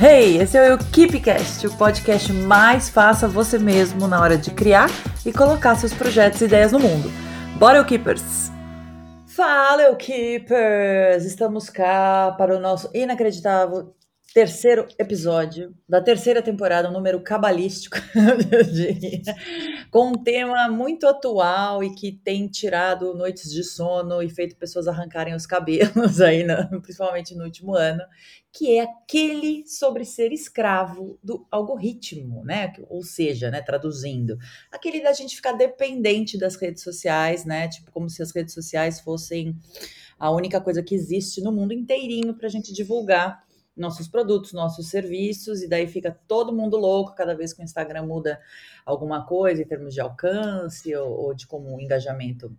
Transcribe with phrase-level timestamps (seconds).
[0.00, 4.90] Hey, esse é o KeepCast, o podcast mais faça você mesmo na hora de criar
[5.24, 7.08] e colocar seus projetos e ideias no mundo.
[7.58, 8.50] Bora, Keepers!
[9.24, 11.24] Fala, Keepers!
[11.24, 13.94] Estamos cá para o nosso inacreditável
[14.34, 17.96] terceiro episódio da terceira temporada, um número cabalístico,
[19.92, 24.88] com um tema muito atual e que tem tirado noites de sono e feito pessoas
[24.88, 28.02] arrancarem os cabelos aí, no, principalmente no último ano,
[28.52, 32.72] que é aquele sobre ser escravo do algoritmo, né?
[32.88, 34.36] Ou seja, né, traduzindo,
[34.72, 37.68] aquele da gente ficar dependente das redes sociais, né?
[37.68, 39.56] Tipo, como se as redes sociais fossem
[40.18, 43.44] a única coisa que existe no mundo inteirinho para a gente divulgar
[43.76, 48.06] nossos produtos, nossos serviços, e daí fica todo mundo louco cada vez que o Instagram
[48.06, 48.40] muda
[48.86, 52.56] alguma coisa em termos de alcance ou, ou de como o engajamento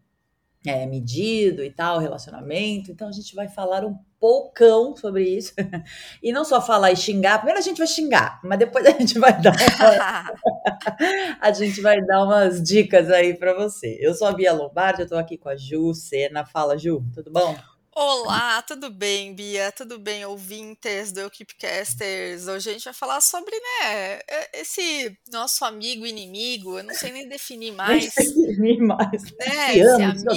[0.65, 2.91] é medido e tal, relacionamento.
[2.91, 5.53] Então a gente vai falar um poucão sobre isso.
[6.23, 9.19] E não só falar e xingar, primeiro a gente vai xingar, mas depois a gente
[9.19, 9.53] vai dar
[11.39, 13.97] a gente vai dar umas dicas aí para você.
[14.01, 16.45] Eu sou a Bia Lombardi, eu tô aqui com a Ju Sena.
[16.45, 17.55] Fala, Ju, tudo bom?
[17.97, 19.71] Olá, tudo bem, Bia?
[19.71, 22.45] Tudo bem, ouvintes do Equipcasters?
[22.45, 24.19] Hoje a gente vai falar sobre, né,
[24.51, 28.13] esse nosso amigo inimigo, eu não sei nem definir mais.
[28.13, 29.23] definir mais.
[29.39, 30.29] Né, esse amigo,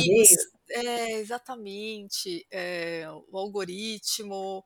[0.70, 4.62] é, exatamente, é, o algoritmo,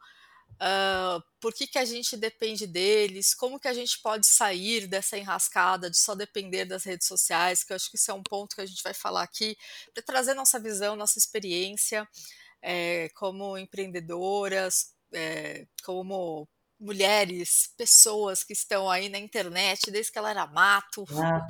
[0.61, 5.17] uh, por que, que a gente depende deles, como que a gente pode sair dessa
[5.17, 8.55] enrascada de só depender das redes sociais, que eu acho que isso é um ponto
[8.55, 9.57] que a gente vai falar aqui,
[9.95, 12.07] para trazer nossa visão, nossa experiência
[12.63, 16.49] é, como empreendedoras, é, como
[16.83, 21.05] mulheres, pessoas que estão aí na internet desde que ela era mato.
[21.17, 21.47] Ah,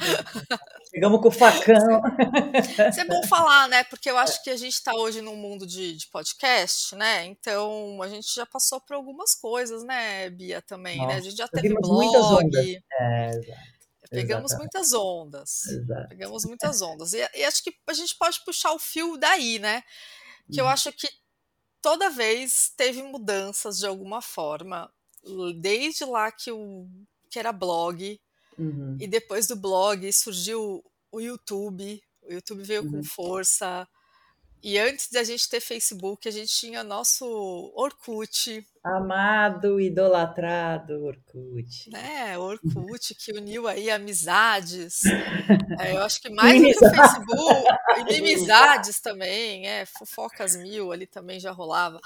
[0.90, 2.02] chegamos com o facão.
[2.90, 3.82] Isso é bom falar, né?
[3.84, 7.24] Porque eu acho que a gente está hoje num mundo de, de, podcast, né?
[7.24, 11.16] Então a gente já passou por algumas coisas, né, Bia, também, Nossa, né?
[11.16, 12.50] A gente já teve blog.
[13.00, 13.30] É,
[14.10, 14.58] Pegamos Exatamente.
[14.58, 15.66] muitas ondas.
[15.66, 16.08] Exato.
[16.10, 17.12] Pegamos muitas ondas.
[17.14, 19.82] E, e acho que a gente pode puxar o fio daí, né?
[20.50, 20.70] Que eu uhum.
[20.70, 21.08] acho que
[21.80, 24.90] toda vez teve mudanças de alguma forma,
[25.60, 26.88] desde lá que, o,
[27.30, 28.20] que era blog,
[28.58, 28.96] uhum.
[29.00, 32.90] e depois do blog surgiu o YouTube, o YouTube veio uhum.
[32.92, 33.86] com força,
[34.62, 38.64] e antes da gente ter Facebook, a gente tinha nosso Orkut.
[38.84, 41.90] Amado, idolatrado Orkut.
[41.94, 45.00] É, Orkut que uniu aí amizades.
[45.80, 51.06] É, eu acho que mais do que o Facebook, inimizades também, é, fofocas mil ali
[51.06, 51.98] também já rolava.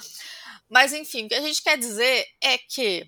[0.68, 3.06] Mas enfim, o que a gente quer dizer é que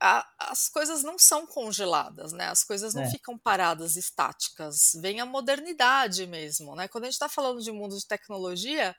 [0.00, 2.48] a, as coisas não são congeladas, né?
[2.48, 3.10] As coisas não é.
[3.10, 4.92] ficam paradas, estáticas.
[5.00, 6.88] Vem a modernidade mesmo, né?
[6.88, 8.94] Quando a gente está falando de mundo de tecnologia,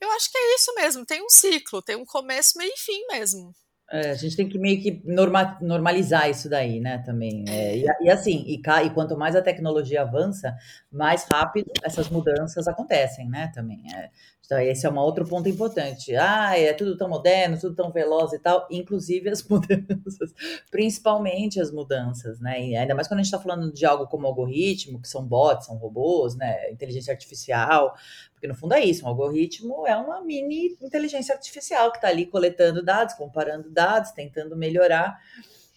[0.00, 1.04] eu acho que é isso mesmo.
[1.04, 3.54] Tem um ciclo, tem um começo, meio e fim mesmo.
[3.92, 7.44] É, a gente tem que meio que norma, normalizar isso daí, né, também.
[7.48, 10.56] É, e, e, assim, e, e, quanto mais a tecnologia avança,
[10.92, 13.82] mais rápido essas mudanças acontecem, né, também.
[13.92, 14.10] É,
[14.46, 16.14] então, esse é um outro ponto importante.
[16.16, 20.32] Ah, é tudo tão moderno, tudo tão veloz e tal, inclusive as mudanças,
[20.70, 24.26] principalmente as mudanças, né, e ainda mais quando a gente está falando de algo como
[24.26, 27.94] algoritmo, que são bots, são robôs, né, inteligência artificial,
[28.40, 32.24] porque no fundo é isso, um algoritmo é uma mini inteligência artificial que está ali
[32.24, 35.20] coletando dados, comparando dados, tentando melhorar.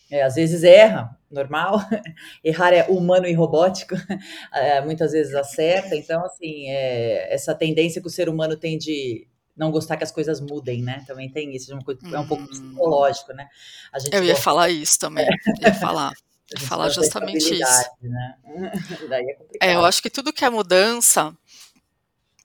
[0.10, 1.82] É, às vezes erra, normal.
[2.42, 3.96] Errar é humano e robótico,
[4.54, 5.94] é, muitas vezes acerta.
[5.94, 10.12] Então, assim, é, essa tendência que o ser humano tem de não gostar que as
[10.12, 11.04] coisas mudem, né?
[11.06, 12.48] Também tem isso, é, uma coisa, é um pouco hum.
[12.48, 13.46] psicológico, né?
[14.10, 15.28] Eu ia falar isso também,
[15.60, 16.14] ia falar.
[16.60, 17.90] falar justamente isso.
[18.02, 18.36] Né?
[19.60, 21.36] é, é, eu acho que tudo que é mudança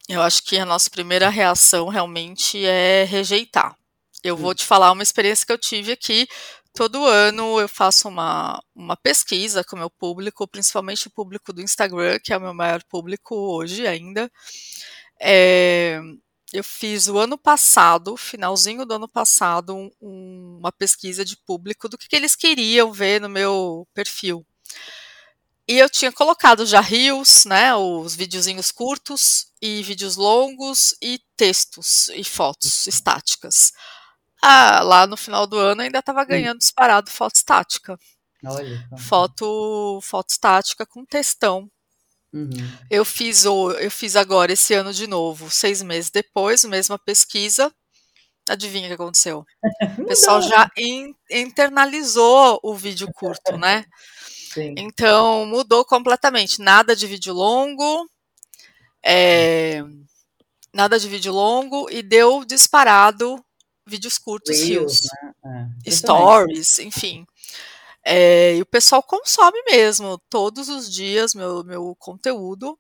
[0.09, 3.77] eu acho que a nossa primeira reação realmente é rejeitar.
[4.25, 6.27] Eu vou te falar uma experiência que eu tive aqui.
[6.75, 11.61] Todo ano eu faço uma, uma pesquisa com o meu público, principalmente o público do
[11.61, 14.31] Instagram, que é o meu maior público hoje ainda.
[15.21, 16.01] É,
[16.53, 19.91] eu fiz o ano passado, finalzinho do ano passado, um,
[20.59, 24.45] uma pesquisa de público do que, que eles queriam ver no meu perfil.
[25.69, 32.09] E eu tinha colocado já reels, né, os videozinhos curtos e vídeos longos e textos
[32.15, 32.91] e fotos uhum.
[32.91, 33.73] estáticas.
[34.43, 37.99] Ah, lá no final do ano ainda estava ganhando disparado foto estática.
[38.47, 38.89] Olha.
[38.99, 41.71] Foto, foto estática com textão.
[42.33, 42.49] Uhum.
[42.91, 47.71] Eu fiz eu fiz agora esse ano de novo, seis meses depois, mesma pesquisa.
[48.49, 49.45] Adivinha o que aconteceu?
[49.99, 53.85] o pessoal já in, internalizou o vídeo curto, né?
[54.53, 54.75] Sim.
[54.77, 56.61] Então mudou completamente.
[56.61, 58.09] Nada de vídeo longo,
[59.03, 59.83] é,
[60.73, 63.43] nada de vídeo longo e deu disparado
[63.87, 65.03] vídeos curtos, Reels,
[65.45, 65.71] né?
[65.85, 65.91] é.
[65.91, 67.27] stories, enfim.
[68.05, 72.79] É, e o pessoal consome mesmo todos os dias meu, meu conteúdo.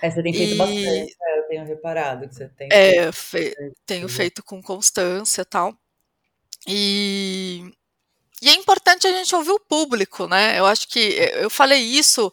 [0.00, 0.56] É, você tem feito e...
[0.56, 2.68] bastante, é, eu tenho reparado que você tem.
[2.70, 3.54] É, fe...
[3.86, 5.74] tenho feito com constância e tal.
[6.66, 7.72] E...
[8.42, 10.58] e é importante a gente ouvir o público, né?
[10.58, 10.98] Eu acho que
[11.34, 12.32] eu falei isso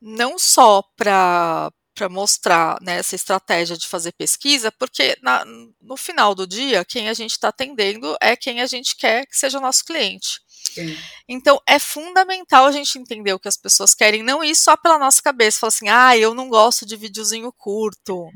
[0.00, 5.44] não só para para mostrar né, essa estratégia de fazer pesquisa, porque na,
[5.82, 9.36] no final do dia, quem a gente está atendendo é quem a gente quer que
[9.36, 10.40] seja nosso cliente.
[10.74, 10.96] Sim.
[11.28, 14.98] Então, é fundamental a gente entender o que as pessoas querem, não ir só pela
[14.98, 18.28] nossa cabeça, falar assim, ah, eu não gosto de videozinho curto,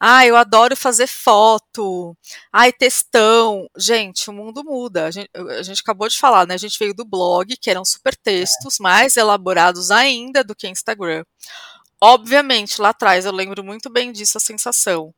[0.00, 2.16] ah, eu adoro fazer foto,
[2.52, 3.68] ai, textão.
[3.76, 5.06] Gente, o mundo muda.
[5.06, 6.54] A gente, a gente, acabou de falar, né?
[6.54, 8.82] A gente veio do blog, que eram super textos, é.
[8.82, 11.24] mais elaborados ainda do que Instagram.
[12.00, 15.14] Obviamente, lá atrás, eu lembro muito bem disso, a sensação.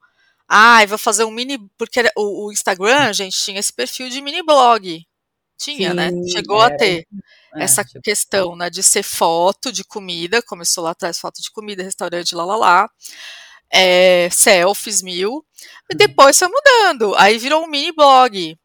[0.49, 1.59] Ah, eu vou fazer um mini.
[1.79, 5.07] Porque o, o Instagram, gente, tinha esse perfil de mini blog.
[5.59, 6.11] Tinha, né?
[6.11, 6.29] Sim, né?
[6.29, 6.75] Chegou era.
[6.75, 7.07] a ter
[7.55, 8.01] é, essa tipo...
[8.01, 12.45] questão, né, de ser foto de comida, começou lá atrás foto de comida, restaurante, lá
[12.45, 12.91] lá lá.
[13.73, 15.45] É, selfies mil,
[15.91, 15.99] e uhum.
[15.99, 18.57] depois foi mudando, aí virou um mini blog.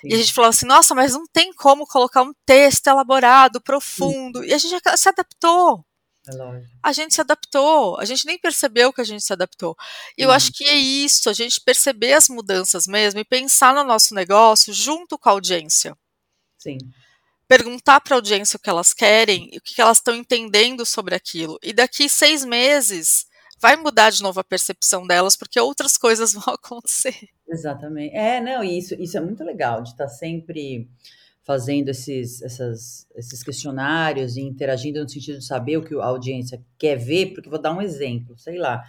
[0.00, 0.08] Sim.
[0.08, 4.40] E a gente falou assim, nossa, mas não tem como colocar um texto elaborado, profundo.
[4.42, 4.48] Sim.
[4.48, 5.84] E a gente se adaptou.
[6.28, 9.74] É a gente se adaptou, a gente nem percebeu que a gente se adaptou.
[10.18, 13.82] E eu acho que é isso, a gente perceber as mudanças mesmo e pensar no
[13.84, 15.96] nosso negócio junto com a audiência.
[16.60, 16.78] Sim.
[17.48, 21.58] Perguntar para a audiência o que elas querem, o que elas estão entendendo sobre aquilo.
[21.62, 23.26] E daqui seis meses
[23.60, 27.16] vai mudar de novo a percepção delas, porque outras coisas vão acontecer.
[27.48, 28.14] Exatamente.
[28.14, 30.88] É, não, e isso, isso é muito legal, de estar tá sempre
[31.42, 36.62] fazendo esses, essas, esses questionários e interagindo no sentido de saber o que a audiência
[36.78, 38.84] quer ver, porque vou dar um exemplo, sei lá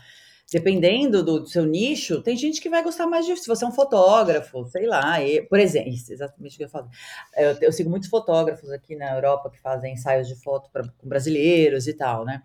[0.52, 3.36] dependendo do, do, seu nicho, tem gente que vai gostar mais de.
[3.38, 6.70] Se você é um fotógrafo, sei lá, e, por exemplo, isso, exatamente o que eu
[6.70, 6.90] falo.
[7.36, 11.08] Eu, eu, sigo muitos fotógrafos aqui na Europa que fazem ensaios de foto pra, com
[11.08, 12.44] brasileiros e tal, né?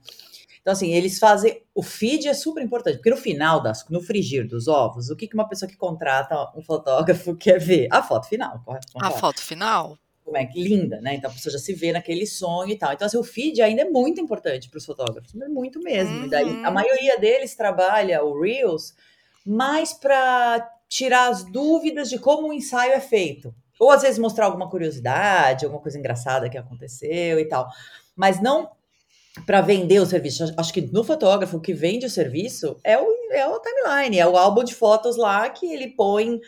[0.60, 1.62] Então, assim, eles fazem.
[1.74, 5.26] O feed é super importante, porque no final, das, no frigir dos ovos, o que,
[5.26, 7.88] que uma pessoa que contrata um fotógrafo quer ver?
[7.90, 8.62] A foto final?
[9.02, 9.98] A foto final?
[10.26, 11.14] Como é que linda, né?
[11.14, 12.92] Então a pessoa já se vê naquele sonho e tal.
[12.92, 16.22] Então, assim, o feed ainda é muito importante para os fotógrafos, é muito mesmo.
[16.22, 16.28] Uhum.
[16.28, 16.74] Daí, a uhum.
[16.74, 18.92] maioria deles trabalha o Reels
[19.46, 23.54] mais para tirar as dúvidas de como o ensaio é feito.
[23.78, 27.68] Ou às vezes mostrar alguma curiosidade, alguma coisa engraçada que aconteceu e tal.
[28.16, 28.68] Mas não
[29.44, 30.52] para vender o serviço.
[30.56, 34.26] Acho que no fotógrafo o que vende o serviço é o, é o timeline, é
[34.26, 36.40] o álbum de fotos lá que ele põe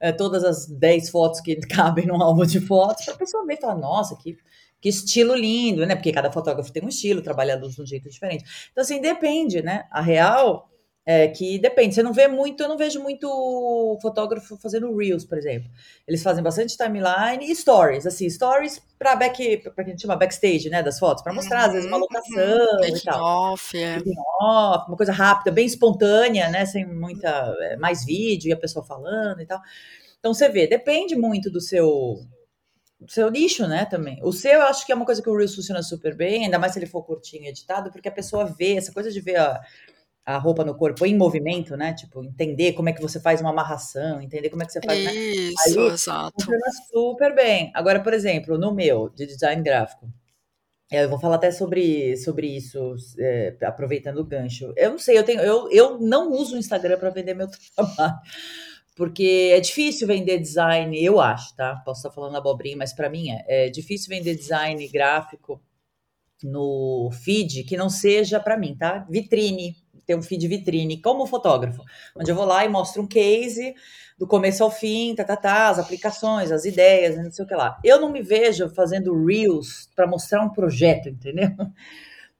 [0.00, 3.54] é, todas as 10 fotos que cabem num álbum de fotos, para a pessoa ver
[3.54, 4.36] e falar, nossa, que,
[4.80, 5.94] que estilo lindo, né?
[5.94, 8.44] Porque cada fotógrafo tem um estilo, trabalha de um jeito diferente.
[8.70, 9.84] Então, assim, depende, né?
[9.90, 10.70] A real
[11.08, 11.94] é que depende.
[11.94, 15.70] Você não vê muito, eu não vejo muito fotógrafo fazendo reels, por exemplo.
[16.06, 20.16] Eles fazem bastante timeline e stories, assim, stories para back, para que a gente chama
[20.16, 23.52] backstage, né, das fotos, para mostrar uhum, às vezes uma uhum, locação uhum, e tal.
[23.52, 23.98] Off, é.
[24.42, 28.84] off, uma coisa rápida, bem espontânea, né, sem muita é, mais vídeo e a pessoa
[28.84, 29.60] falando e tal.
[30.18, 32.16] Então você vê, depende muito do seu
[32.98, 34.18] do seu nicho, né, também.
[34.22, 36.58] O seu, eu acho que é uma coisa que o Reels funciona super bem, ainda
[36.58, 39.36] mais se ele for curtinho e editado, porque a pessoa vê essa coisa de ver
[39.36, 39.60] a
[40.26, 41.94] a roupa no corpo em movimento, né?
[41.94, 44.98] Tipo, entender como é que você faz uma amarração, entender como é que você faz.
[44.98, 45.86] Isso, né?
[45.94, 46.34] exato.
[46.44, 47.70] Funciona super bem.
[47.72, 50.10] Agora, por exemplo, no meu, de design gráfico,
[50.90, 54.72] é, eu vou falar até sobre, sobre isso, é, aproveitando o gancho.
[54.76, 58.18] Eu não sei, eu, tenho, eu, eu não uso o Instagram para vender meu trabalho.
[58.96, 61.76] Porque é difícil vender design, eu acho, tá?
[61.84, 65.62] Posso estar falando abobrinha, mas para mim é, é difícil vender design gráfico
[66.42, 69.06] no feed que não seja para mim, tá?
[69.08, 71.82] Vitrine, ter um feed vitrine como fotógrafo,
[72.14, 73.74] onde eu vou lá e mostro um case
[74.18, 77.54] do começo ao fim, tá, tá, tá, as aplicações, as ideias, não sei o que
[77.54, 77.78] lá.
[77.84, 81.50] Eu não me vejo fazendo reels para mostrar um projeto, entendeu?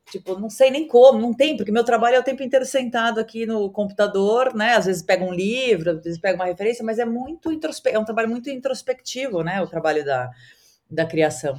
[0.09, 3.19] Tipo, não sei nem como, não tem, porque meu trabalho é o tempo inteiro sentado
[3.19, 4.77] aqui no computador, né?
[4.77, 7.91] Às vezes pega um livro, às vezes pega uma referência, mas é muito introspe...
[7.91, 9.61] é um trabalho muito introspectivo, né?
[9.61, 10.31] O trabalho da,
[10.89, 11.59] da criação.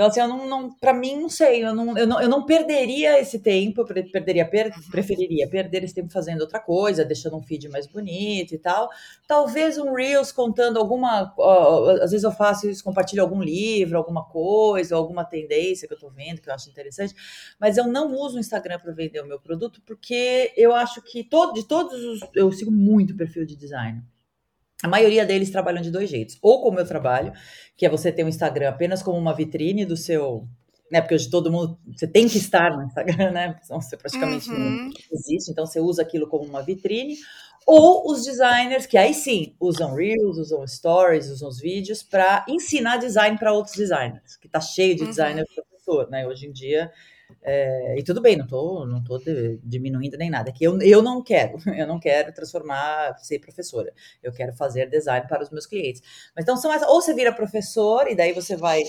[0.00, 2.46] Então, assim, eu não, não para mim, não sei, eu não, eu não, eu não
[2.46, 4.90] perderia esse tempo, eu perderia, per, uhum.
[4.90, 8.88] preferiria perder esse tempo fazendo outra coisa, deixando um feed mais bonito e tal.
[9.28, 11.34] Talvez um Reels contando alguma.
[12.00, 16.08] Às vezes eu faço isso, compartilho algum livro, alguma coisa, alguma tendência que eu tô
[16.08, 17.14] vendo, que eu acho interessante,
[17.60, 21.22] mas eu não uso o Instagram para vender o meu produto, porque eu acho que
[21.22, 22.20] todo, de todos os.
[22.34, 24.02] Eu sigo muito perfil de design.
[24.82, 26.38] A maioria deles trabalham de dois jeitos.
[26.40, 27.32] Ou como eu trabalho,
[27.76, 30.48] que é você ter um Instagram apenas como uma vitrine do seu
[30.90, 31.00] né?
[31.00, 33.58] Porque hoje todo mundo, você tem que estar no Instagram, né?
[33.62, 34.86] Senão você praticamente uhum.
[34.86, 37.16] não existe, então você usa aquilo como uma vitrine.
[37.66, 42.96] Ou os designers que aí sim usam Reels, usam Stories, usam os vídeos para ensinar
[42.96, 45.10] design para outros designers, que tá cheio de uhum.
[45.10, 46.26] designer professor, né?
[46.26, 46.90] Hoje em dia
[47.42, 49.18] é, e tudo bem, não tô, não tô
[49.62, 50.50] diminuindo nem nada.
[50.50, 53.92] É que eu, eu não quero, eu não quero transformar, ser professora.
[54.22, 56.02] Eu quero fazer design para os meus clientes.
[56.34, 58.82] Mas então são ou você vira professor e daí você vai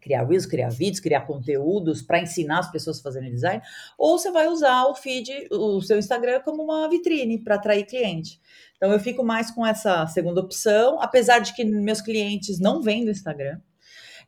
[0.00, 3.60] criar reels, criar vídeos, criar conteúdos para ensinar as pessoas a fazerem design,
[3.98, 8.40] ou você vai usar o feed, o seu Instagram como uma vitrine para atrair cliente.
[8.76, 13.04] Então eu fico mais com essa segunda opção, apesar de que meus clientes não vêm
[13.04, 13.60] do Instagram.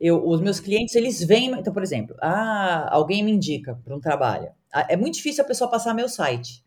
[0.00, 1.50] Eu, os meus clientes, eles vêm.
[1.52, 4.49] Então, por exemplo, ah, alguém me indica para um trabalho.
[4.88, 6.64] É muito difícil a pessoa passar meu site.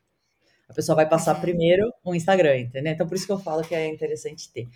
[0.70, 1.42] A pessoa vai passar uhum.
[1.42, 2.94] primeiro o Instagram, entendeu?
[2.94, 4.68] Então, por isso que eu falo que é interessante ter.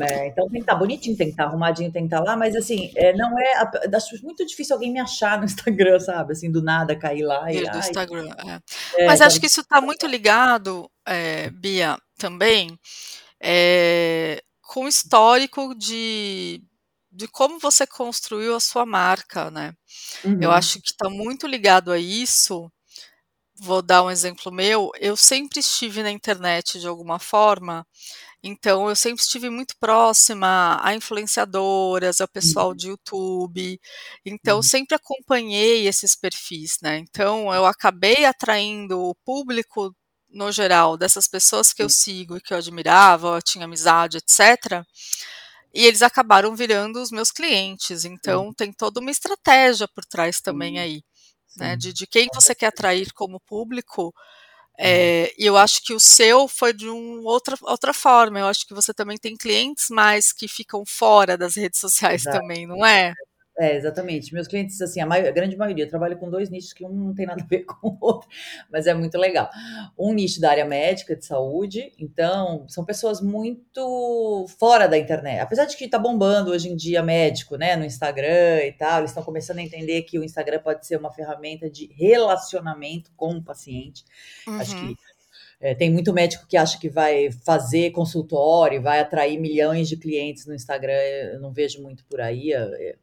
[0.00, 2.24] É, então, tem que estar tá bonitinho, tem que estar tá arrumadinho, tem que estar
[2.24, 3.52] tá lá, mas assim, é, não é.
[3.94, 6.32] Acho muito difícil alguém me achar no Instagram, sabe?
[6.32, 7.62] Assim, do nada cair lá e.
[7.68, 9.02] Do Instagram, é.
[9.02, 9.06] é.
[9.06, 12.78] Mas acho que isso está muito ligado, é, Bia, também,
[13.38, 16.62] é, com o histórico de
[17.18, 19.74] de como você construiu a sua marca, né?
[20.24, 20.38] Uhum.
[20.40, 22.70] Eu acho que está muito ligado a isso.
[23.56, 24.92] Vou dar um exemplo meu.
[25.00, 27.84] Eu sempre estive na internet de alguma forma,
[28.40, 32.76] então eu sempre estive muito próxima a influenciadoras, ao pessoal uhum.
[32.76, 33.80] de YouTube.
[34.24, 34.62] Então uhum.
[34.62, 36.98] sempre acompanhei esses perfis, né?
[36.98, 39.92] Então eu acabei atraindo o público
[40.30, 44.86] no geral dessas pessoas que eu sigo e que eu admirava, eu tinha amizade, etc
[45.72, 48.04] e eles acabaram virando os meus clientes.
[48.04, 51.02] Então, tem toda uma estratégia por trás também aí,
[51.56, 51.76] né?
[51.76, 54.14] De, de quem você quer atrair como público.
[54.80, 58.38] É, e eu acho que o seu foi de um outra, outra forma.
[58.38, 62.38] Eu acho que você também tem clientes mais que ficam fora das redes sociais Exato.
[62.38, 63.12] também, não é?
[63.58, 64.32] É, exatamente.
[64.32, 66.90] Meus clientes, assim, a, maior, a, grande maioria, eu trabalho com dois nichos que um
[66.90, 68.28] não tem nada a ver com o outro,
[68.70, 69.50] mas é muito legal.
[69.98, 75.40] Um nicho da área médica, de saúde, então, são pessoas muito fora da internet.
[75.40, 79.10] Apesar de que tá bombando hoje em dia médico, né, no Instagram e tal, eles
[79.10, 83.42] estão começando a entender que o Instagram pode ser uma ferramenta de relacionamento com o
[83.42, 84.04] paciente.
[84.46, 84.60] Uhum.
[84.60, 84.96] Acho que
[85.60, 90.46] é, tem muito médico que acha que vai fazer consultório, vai atrair milhões de clientes
[90.46, 90.92] no Instagram.
[90.92, 92.52] Eu não vejo muito por aí.
[92.52, 92.96] É,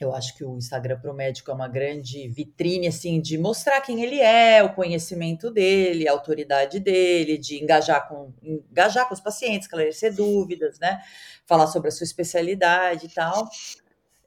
[0.00, 3.80] eu acho que o Instagram para o médico é uma grande vitrine, assim, de mostrar
[3.80, 9.20] quem ele é, o conhecimento dele, a autoridade dele, de engajar com, engajar com os
[9.20, 11.00] pacientes, esclarecer dúvidas, né?
[11.46, 13.48] Falar sobre a sua especialidade e tal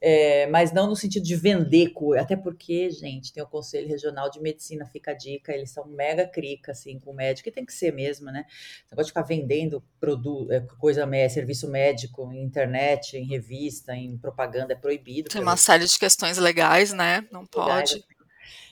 [0.00, 4.30] é, mas não no sentido de vender coisa, até porque, gente, tem o Conselho Regional
[4.30, 7.64] de Medicina, fica a dica, eles são mega crica, assim, com o médico, e tem
[7.64, 8.44] que ser mesmo, né?
[8.86, 14.72] Você pode ficar vendendo produto, é, coisa, serviço médico em internet, em revista, em propaganda,
[14.72, 15.28] é proibido.
[15.28, 17.26] Tem uma série de questões legais, né?
[17.32, 17.94] Não pode.
[17.94, 18.02] Assim.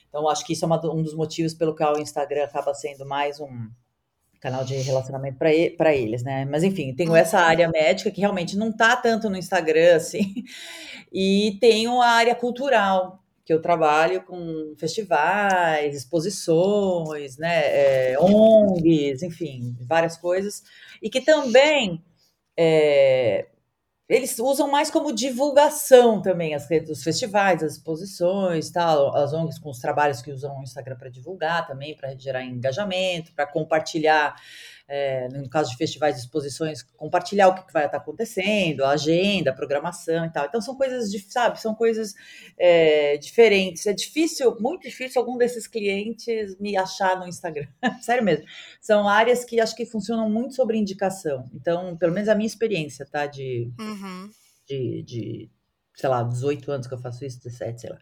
[0.07, 3.05] Então, acho que isso é uma, um dos motivos pelo qual o Instagram acaba sendo
[3.05, 3.69] mais um
[4.39, 6.45] canal de relacionamento para eles, né?
[6.45, 10.43] Mas enfim, tenho essa área médica que realmente não tá tanto no Instagram assim,
[11.11, 19.73] e tenho a área cultural que eu trabalho com festivais, exposições, né, é, ONGs, enfim,
[19.87, 20.63] várias coisas,
[21.01, 22.03] e que também
[22.57, 23.47] é,
[24.09, 29.59] eles usam mais como divulgação também as redes, os festivais, as exposições, tal, as ONGs
[29.59, 34.35] com os trabalhos que usam o Instagram para divulgar também, para gerar engajamento, para compartilhar,
[34.87, 39.51] é, no caso de festivais e exposições, compartilhar o que vai estar acontecendo, a agenda,
[39.51, 40.45] a programação e tal.
[40.45, 42.13] Então são coisas, sabe, são coisas
[42.57, 43.85] é, diferentes.
[43.85, 47.67] É difícil, muito difícil algum desses clientes me achar no Instagram.
[48.01, 48.45] Sério mesmo.
[48.79, 51.49] São áreas que acho que funcionam muito sobre indicação.
[51.53, 53.25] Então, pelo menos a minha experiência, tá?
[53.25, 54.29] De, uhum.
[54.67, 55.49] de, de
[55.97, 57.97] sei lá, 18 anos que eu faço isso, 17, sei lá.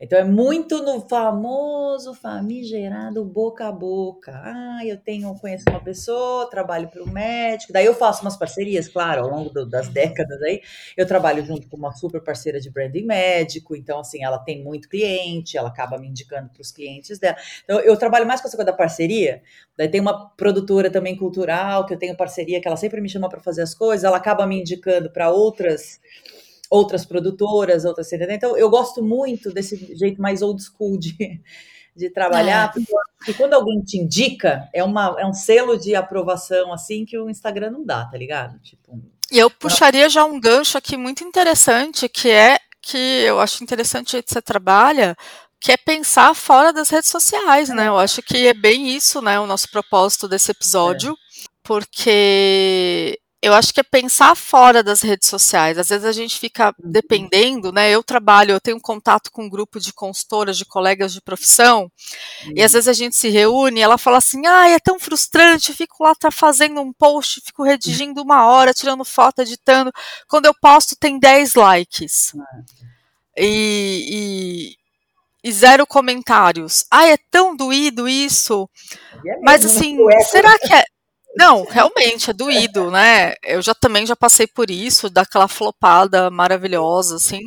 [0.00, 4.32] Então é muito no famoso famigerado boca a boca.
[4.44, 7.72] Ah, eu tenho, conheço uma pessoa, trabalho para o médico.
[7.72, 10.62] Daí eu faço umas parcerias, claro, ao longo do, das décadas aí.
[10.96, 14.88] Eu trabalho junto com uma super parceira de branding médico, então assim, ela tem muito
[14.88, 17.36] cliente, ela acaba me indicando para os clientes dela.
[17.64, 19.42] Então eu trabalho mais com essa coisa da parceria.
[19.76, 23.28] Daí tem uma produtora também cultural que eu tenho parceria que ela sempre me chama
[23.28, 26.00] para fazer as coisas, ela acaba me indicando para outras
[26.72, 31.14] outras produtoras, outras Então, eu gosto muito desse jeito mais old school de,
[31.94, 32.80] de trabalhar, é.
[33.18, 37.28] porque quando alguém te indica, é, uma, é um selo de aprovação, assim, que o
[37.28, 38.58] Instagram não dá, tá ligado?
[38.60, 38.98] Tipo,
[39.30, 44.22] e eu puxaria já um gancho aqui muito interessante, que é que eu acho interessante
[44.22, 45.14] que você trabalha,
[45.60, 47.88] que é pensar fora das redes sociais, né?
[47.88, 51.46] Eu acho que é bem isso, né, o nosso propósito desse episódio, é.
[51.62, 55.76] porque eu acho que é pensar fora das redes sociais.
[55.76, 56.90] Às vezes a gente fica uhum.
[56.92, 57.90] dependendo, né?
[57.90, 61.90] Eu trabalho, eu tenho contato com um grupo de consultoras, de colegas de profissão,
[62.46, 62.52] uhum.
[62.54, 62.76] e às uhum.
[62.76, 66.04] vezes a gente se reúne e ela fala assim: ah, é tão frustrante, eu fico
[66.04, 69.90] lá tá fazendo um post, fico redigindo uma hora, tirando foto, editando.
[70.28, 72.32] Quando eu posto, tem 10 likes.
[72.34, 72.42] Uhum.
[73.36, 74.76] E,
[75.42, 76.84] e, e, zero comentários.
[76.88, 78.68] Ah, é tão doído isso.
[79.26, 79.98] É Mas assim,
[80.30, 80.84] será que é.
[81.36, 83.34] Não, realmente é doído, né?
[83.42, 87.40] Eu já também já passei por isso, daquela flopada maravilhosa, assim.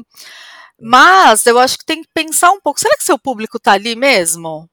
[0.80, 2.80] Mas eu acho que tem que pensar um pouco.
[2.80, 4.70] Será que seu público tá ali mesmo?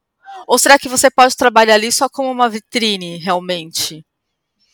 [0.46, 4.04] Ou será que você pode trabalhar ali só como uma vitrine, realmente?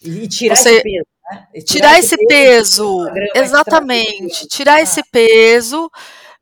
[0.02, 0.76] E tirar você...
[0.76, 1.46] esse peso, né?
[1.52, 4.46] tirar, tirar, esse peso, peso exatamente.
[4.46, 4.80] Tirar ah.
[4.80, 5.90] esse peso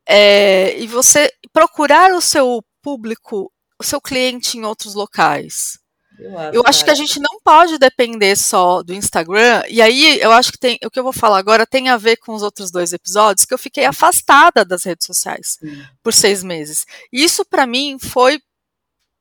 [0.07, 5.79] é, e você procurar o seu público, o seu cliente em outros locais.
[6.19, 9.63] Eu acho, eu acho que a gente não pode depender só do Instagram.
[9.69, 12.17] E aí eu acho que tem o que eu vou falar agora tem a ver
[12.17, 15.83] com os outros dois episódios que eu fiquei afastada das redes sociais Sim.
[16.01, 16.85] por seis meses.
[17.11, 18.39] Isso para mim foi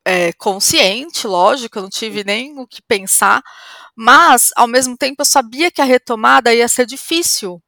[0.06, 3.42] é, consciente, lógico, eu não tive nem o que pensar,
[3.96, 7.60] mas ao mesmo tempo eu sabia que a retomada ia ser difícil,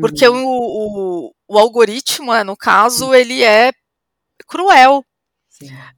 [0.00, 0.46] porque uhum.
[0.46, 3.70] o, o, o, algoritmo, né, no caso, ele é
[4.46, 5.04] cruel.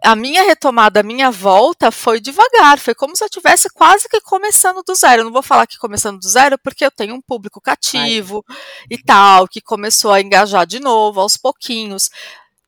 [0.03, 4.21] A minha retomada, a minha volta foi devagar, foi como se eu tivesse quase que
[4.21, 5.21] começando do zero.
[5.21, 8.57] Eu não vou falar que começando do zero, porque eu tenho um público cativo Ai.
[8.91, 12.11] e tal, que começou a engajar de novo, aos pouquinhos.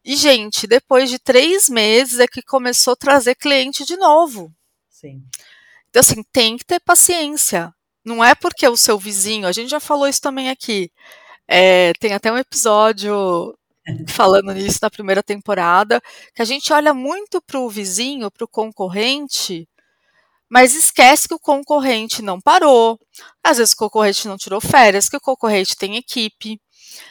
[0.05, 4.53] E, gente, depois de três meses é que começou a trazer cliente de novo.
[4.89, 5.23] Sim.
[5.91, 7.75] Então, assim, tem que ter paciência.
[8.05, 10.91] Não é porque o seu vizinho, a gente já falou isso também aqui.
[11.47, 13.58] É, tem até um episódio
[14.09, 16.01] falando nisso na primeira temporada,
[16.35, 19.69] que a gente olha muito para o vizinho, para o concorrente,
[20.49, 22.99] mas esquece que o concorrente não parou,
[23.43, 26.59] às vezes o concorrente não tirou férias, que o concorrente tem equipe,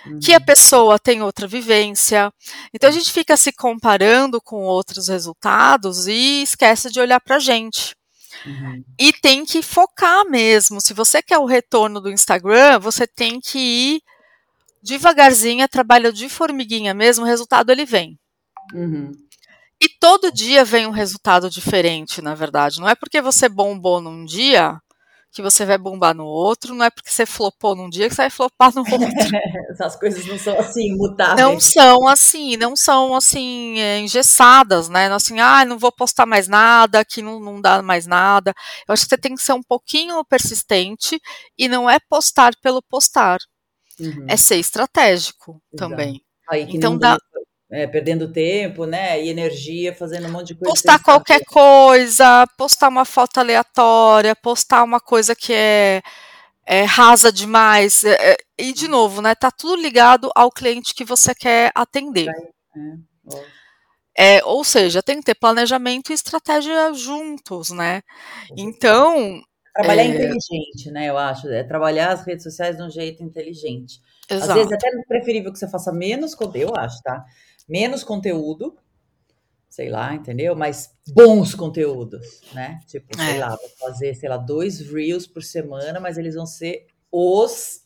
[0.06, 0.20] uhum.
[0.20, 0.46] que a uhum.
[0.46, 2.32] pessoa tem outra vivência.
[2.74, 7.40] Então a gente fica se comparando com outros resultados e esquece de olhar para a
[7.40, 7.96] gente.
[8.46, 8.84] Uhum.
[9.00, 10.82] E tem que focar mesmo.
[10.82, 14.02] Se você quer o retorno do Instagram, você tem que ir
[14.88, 18.18] devagarzinho, é trabalho de formiguinha mesmo, o resultado ele vem.
[18.74, 19.12] Uhum.
[19.82, 22.80] E todo dia vem um resultado diferente, na verdade.
[22.80, 24.80] Não é porque você bombou num dia
[25.32, 28.24] que você vai bombar no outro, não é porque você flopou num dia que você
[28.24, 28.98] vai flopar no outro.
[29.70, 31.40] Essas coisas não são assim, mutáveis.
[31.40, 35.12] Não são assim, não são assim, é, engessadas, né?
[35.14, 38.52] Assim, ah, não vou postar mais nada, aqui não, não dá mais nada.
[38.88, 41.20] Eu acho que você tem que ser um pouquinho persistente
[41.56, 43.38] e não é postar pelo postar.
[44.00, 44.26] Uhum.
[44.28, 45.90] É ser estratégico Exato.
[45.90, 46.22] também.
[46.50, 47.18] Aí, então dá.
[47.70, 49.22] É, perdendo tempo, né?
[49.22, 50.72] E energia, fazendo um monte de coisa.
[50.72, 56.02] Postar qualquer coisa, postar uma foto aleatória, postar uma coisa que é,
[56.66, 58.06] é rasa demais.
[58.06, 59.36] É, é e, de novo, né?
[59.36, 62.28] Tá tudo ligado ao cliente que você quer atender.
[64.18, 68.02] É, ou seja, tem que ter planejamento e estratégia juntos, né?
[68.58, 69.42] Então,
[69.78, 70.08] Trabalhar é...
[70.08, 71.08] inteligente, né?
[71.08, 71.48] Eu acho.
[71.50, 74.02] É trabalhar as redes sociais de um jeito inteligente.
[74.30, 74.52] Exato.
[74.52, 77.24] Às vezes até é preferível que você faça menos conteúdo, eu acho, tá?
[77.70, 78.76] Menos conteúdo,
[79.70, 80.56] sei lá, entendeu?
[80.56, 82.80] Mas bons conteúdos, né?
[82.88, 83.40] Tipo, sei é.
[83.40, 87.82] lá, vou fazer, sei lá, dois reels por semana, mas eles vão ser os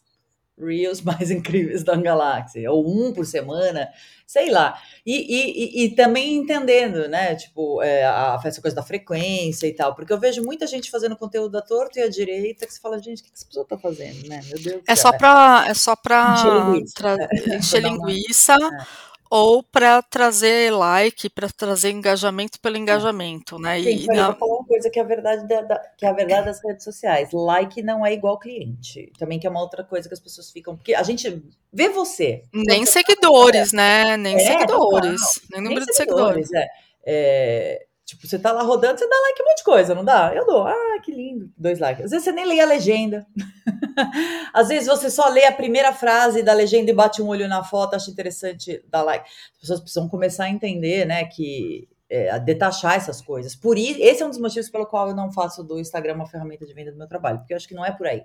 [0.61, 3.89] reels mais incríveis da galáxia, ou um por semana,
[4.25, 4.79] sei lá.
[5.05, 7.35] E, e, e, também entendendo, né?
[7.35, 11.15] Tipo, é, a, essa coisa da frequência e tal, porque eu vejo muita gente fazendo
[11.15, 13.77] conteúdo da torta e à direita que você fala, gente, o que essa pessoa tá
[13.77, 14.41] fazendo, né?
[14.47, 17.17] Meu Deus é, só pra, é só pra encher linguiça,
[17.57, 23.81] encher linguiça é ou para trazer like, para trazer engajamento pelo engajamento, né?
[23.81, 24.15] Sim, e, na...
[24.15, 26.47] eu vou falar uma coisa que é a verdade da, da, que é a verdade
[26.47, 27.29] das redes sociais.
[27.31, 29.09] Like não é igual cliente.
[29.17, 31.41] Também que é uma outra coisa que as pessoas ficam, porque a gente
[31.71, 32.43] vê você.
[32.53, 33.77] Nem você seguidores, tá...
[33.77, 34.17] né?
[34.17, 36.47] Nem é, seguidores, nem número de seguidores.
[36.49, 36.69] seguidores.
[37.05, 37.79] É.
[37.79, 37.85] é.
[38.11, 40.33] Tipo, você tá lá rodando, você dá like um monte de coisa, não dá?
[40.35, 40.67] Eu dou.
[40.67, 41.49] Ah, que lindo.
[41.57, 42.03] Dois likes.
[42.03, 43.25] Às vezes você nem lê a legenda.
[44.53, 47.63] Às vezes você só lê a primeira frase da legenda e bate um olho na
[47.63, 49.29] foto, acha interessante dar like.
[49.53, 53.55] As pessoas precisam começar a entender, né, que é, a detachar essas coisas.
[53.55, 56.27] Por isso, esse é um dos motivos pelo qual eu não faço do Instagram uma
[56.27, 58.23] ferramenta de venda do meu trabalho, porque eu acho que não é por aí.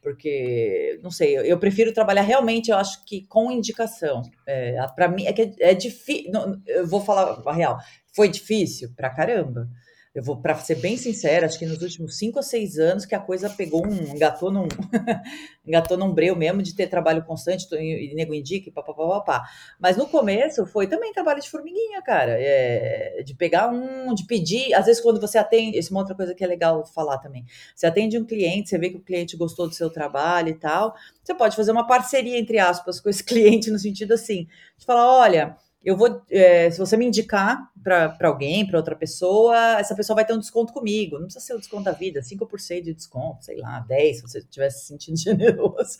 [0.00, 4.22] Porque, não sei, eu, eu prefiro trabalhar realmente, eu acho que com indicação.
[4.46, 6.30] É, para mim, é que é, é difícil.
[6.64, 7.78] Eu vou falar a real.
[8.14, 9.68] Foi difícil pra caramba.
[10.14, 13.16] Eu vou, para ser bem sincera, acho que nos últimos cinco ou seis anos que
[13.16, 14.68] a coisa pegou um, engatou num,
[15.66, 19.42] engatou num breu mesmo de ter trabalho constante, e, nego indica, e papapá.
[19.76, 22.36] Mas no começo foi também trabalho de formiguinha, cara.
[22.38, 26.14] É, de pegar um, de pedir, às vezes quando você atende, isso é uma outra
[26.14, 27.44] coisa que é legal falar também.
[27.74, 30.94] Você atende um cliente, você vê que o cliente gostou do seu trabalho e tal,
[31.24, 34.46] você pode fazer uma parceria, entre aspas, com esse cliente, no sentido assim,
[34.78, 39.78] de falar, olha eu vou, é, se você me indicar para alguém, para outra pessoa,
[39.78, 41.18] essa pessoa vai ter um desconto comigo.
[41.18, 44.38] Não precisa ser o desconto da vida, 5% de desconto, sei lá, 10%, se você
[44.38, 45.98] estiver se sentindo generoso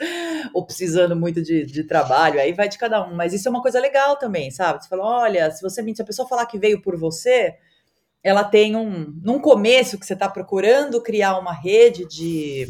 [0.54, 3.14] ou precisando muito de, de, trabalho, aí vai de cada um.
[3.14, 4.82] Mas isso é uma coisa legal também, sabe?
[4.82, 7.54] Você fala, olha, se você se a pessoa falar que veio por você,
[8.22, 9.14] ela tem um.
[9.22, 12.68] Num começo que você está procurando criar uma rede de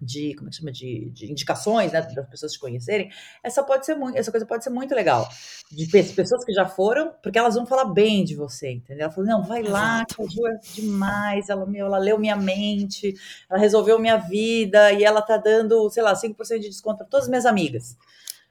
[0.00, 3.10] de como é que chama de, de indicações, né, das pessoas te conhecerem,
[3.42, 5.28] essa pode ser muito, essa coisa pode ser muito legal.
[5.70, 9.04] De pessoas que já foram, porque elas vão falar bem de você, entendeu?
[9.04, 12.36] Ela falou, não, vai lá, que a Ju é demais, ela, meu, ela leu minha
[12.36, 13.14] mente,
[13.48, 17.26] ela resolveu minha vida e ela tá dando, sei lá, 5% de desconto para todas
[17.26, 17.96] as minhas amigas.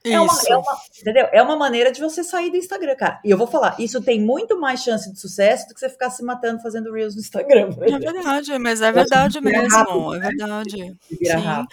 [0.03, 1.27] É uma, é uma, entendeu?
[1.33, 3.19] É uma maneira de você sair do Instagram, cara.
[3.23, 6.09] E eu vou falar, isso tem muito mais chance de sucesso do que você ficar
[6.09, 7.75] se matando fazendo Reels no Instagram.
[7.81, 9.67] É verdade, mas é verdade mesmo.
[9.67, 10.27] Rápido, é né?
[10.29, 10.97] verdade.
[11.11, 11.67] Então,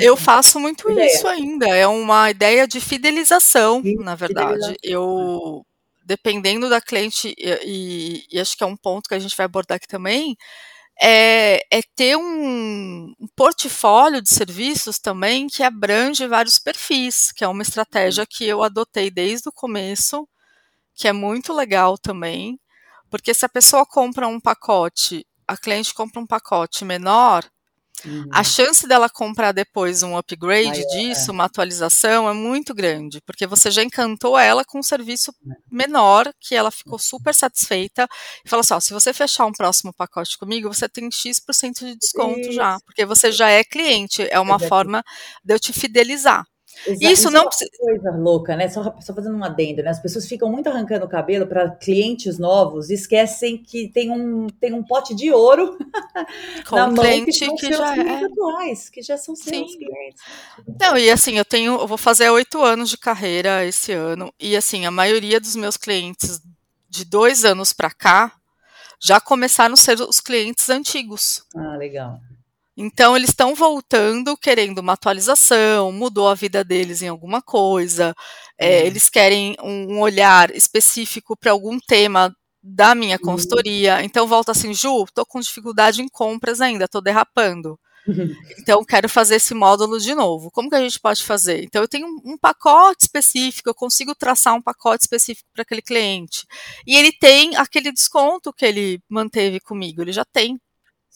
[0.00, 1.06] eu assim, faço muito ideia.
[1.06, 1.68] isso ainda.
[1.68, 4.48] É uma ideia de fidelização, Sim, na verdade.
[4.48, 4.76] Fidelização.
[4.82, 5.64] Eu,
[6.04, 9.46] dependendo da cliente, e, e, e acho que é um ponto que a gente vai
[9.46, 10.36] abordar aqui também,
[11.02, 17.48] é, é ter um, um, portfólio de serviços também que abrange vários perfis, que é
[17.48, 20.28] uma estratégia que eu adotei desde o começo,
[20.94, 22.60] que é muito legal também,
[23.08, 27.44] porque se a pessoa compra um pacote, a cliente compra um pacote menor,
[28.04, 28.28] Uhum.
[28.32, 31.32] A chance dela comprar depois um upgrade disso, é.
[31.32, 35.54] uma atualização, é muito grande, porque você já encantou ela com um serviço é.
[35.70, 38.08] menor, que ela ficou super satisfeita,
[38.44, 41.96] e fala assim: ó, se você fechar um próximo pacote comigo, você tem X% de
[41.96, 42.52] desconto Isso.
[42.52, 45.02] já, porque você já é cliente, é uma forma
[45.44, 46.44] de eu te fidelizar.
[46.86, 47.04] Exato.
[47.04, 47.70] Isso, Isso não precisa.
[47.74, 48.68] É coisa louca, né?
[48.68, 49.90] Só, só fazendo uma adenda, né?
[49.90, 54.46] As pessoas ficam muito arrancando o cabelo para clientes novos e esquecem que tem um,
[54.48, 55.76] tem um pote de ouro
[56.68, 58.24] Com na mão cliente que, que já é.
[58.24, 59.78] atuais, que já são seus Sim.
[59.78, 60.22] clientes.
[60.80, 64.56] Não, e assim, eu tenho, eu vou fazer oito anos de carreira esse ano, e
[64.56, 66.40] assim, a maioria dos meus clientes
[66.88, 68.32] de dois anos para cá
[69.00, 71.42] já começaram a ser os clientes antigos.
[71.56, 72.20] Ah, legal.
[72.76, 78.14] Então, eles estão voltando querendo uma atualização, mudou a vida deles em alguma coisa,
[78.58, 83.22] é, eles querem um, um olhar específico para algum tema da minha uhum.
[83.22, 83.96] consultoria.
[83.96, 84.02] Uhum.
[84.02, 87.78] Então, volta assim, Ju, estou com dificuldade em compras ainda, estou derrapando.
[88.06, 88.34] Uhum.
[88.58, 90.50] Então, quero fazer esse módulo de novo.
[90.50, 91.62] Como que a gente pode fazer?
[91.64, 95.82] Então, eu tenho um, um pacote específico, eu consigo traçar um pacote específico para aquele
[95.82, 96.46] cliente.
[96.86, 100.58] E ele tem aquele desconto que ele manteve comigo, ele já tem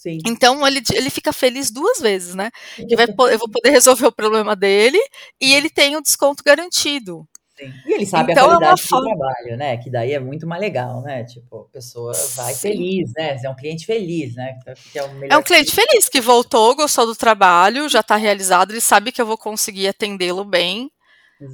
[0.05, 0.19] Sim.
[0.27, 2.51] Então ele, ele fica feliz duas vezes, né?
[2.77, 4.99] Que vai, eu vou poder resolver o problema dele
[5.41, 7.27] e ele tem o desconto garantido.
[7.57, 7.73] Sim.
[7.87, 9.17] E ele sabe então, a qualidade é do forma...
[9.17, 9.77] trabalho, né?
[9.79, 11.25] Que daí é muito mais legal, né?
[11.25, 12.61] Tipo, a pessoa vai Sim.
[12.61, 13.41] feliz, né?
[13.43, 14.59] É um cliente feliz, né?
[14.93, 18.83] Que é, é um cliente feliz que voltou, gostou do trabalho, já está realizado, ele
[18.83, 20.91] sabe que eu vou conseguir atendê-lo bem.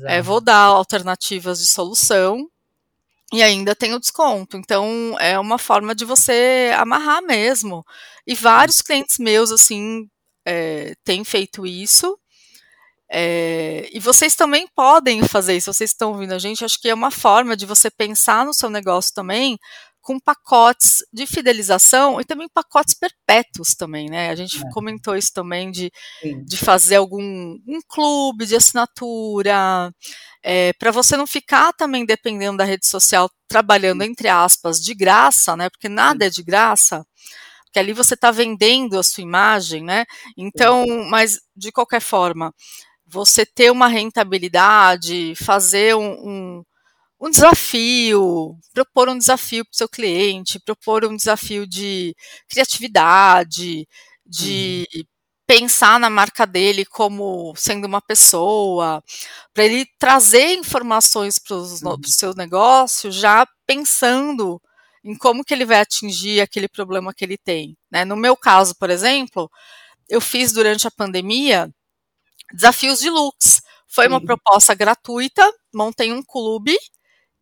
[0.07, 2.50] É, vou dar alternativas de solução
[3.33, 4.57] e ainda tem o desconto.
[4.57, 7.85] Então, é uma forma de você amarrar mesmo.
[8.27, 10.09] E vários clientes meus, assim,
[10.45, 12.19] é, têm feito isso.
[13.13, 16.95] É, e vocês também podem fazer isso, vocês estão ouvindo a gente, acho que é
[16.95, 19.59] uma forma de você pensar no seu negócio também
[20.11, 24.31] com pacotes de fidelização e também pacotes perpétuos também, né?
[24.31, 24.71] A gente é.
[24.73, 25.89] comentou isso também de,
[26.45, 29.95] de fazer algum um clube de assinatura,
[30.43, 35.57] é, para você não ficar também dependendo da rede social, trabalhando, entre aspas, de graça,
[35.57, 35.71] né?
[35.71, 37.07] Porque nada é de graça,
[37.67, 40.07] porque ali você está vendendo a sua imagem, né?
[40.37, 42.53] Então, mas de qualquer forma,
[43.07, 46.65] você ter uma rentabilidade, fazer um, um,
[47.21, 52.15] um desafio, propor um desafio para o seu cliente, propor um desafio de
[52.49, 53.87] criatividade,
[54.25, 55.05] de uhum
[55.51, 59.03] pensar na marca dele como sendo uma pessoa,
[59.53, 61.99] para ele trazer informações para o uhum.
[62.05, 64.63] seu negócio já pensando
[65.03, 67.77] em como que ele vai atingir aquele problema que ele tem.
[67.91, 68.05] Né?
[68.05, 69.51] No meu caso, por exemplo,
[70.09, 71.69] eu fiz durante a pandemia
[72.53, 73.61] desafios de looks.
[73.89, 76.79] Foi uma proposta gratuita, montei um clube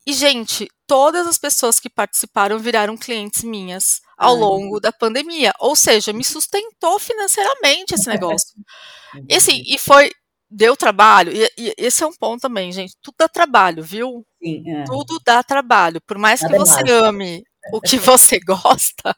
[0.09, 5.53] e, gente, todas as pessoas que participaram viraram clientes minhas ao longo da pandemia.
[5.61, 8.55] Ou seja, me sustentou financeiramente esse negócio.
[9.29, 10.11] e assim, e foi.
[10.51, 12.95] Deu trabalho, e, e, esse é um ponto também, gente.
[13.03, 14.25] Tudo dá trabalho, viu?
[14.43, 14.85] Sim, é.
[14.85, 16.01] Tudo dá trabalho.
[16.07, 16.91] Por mais Nada que você mais.
[16.91, 19.15] ame o que você gosta,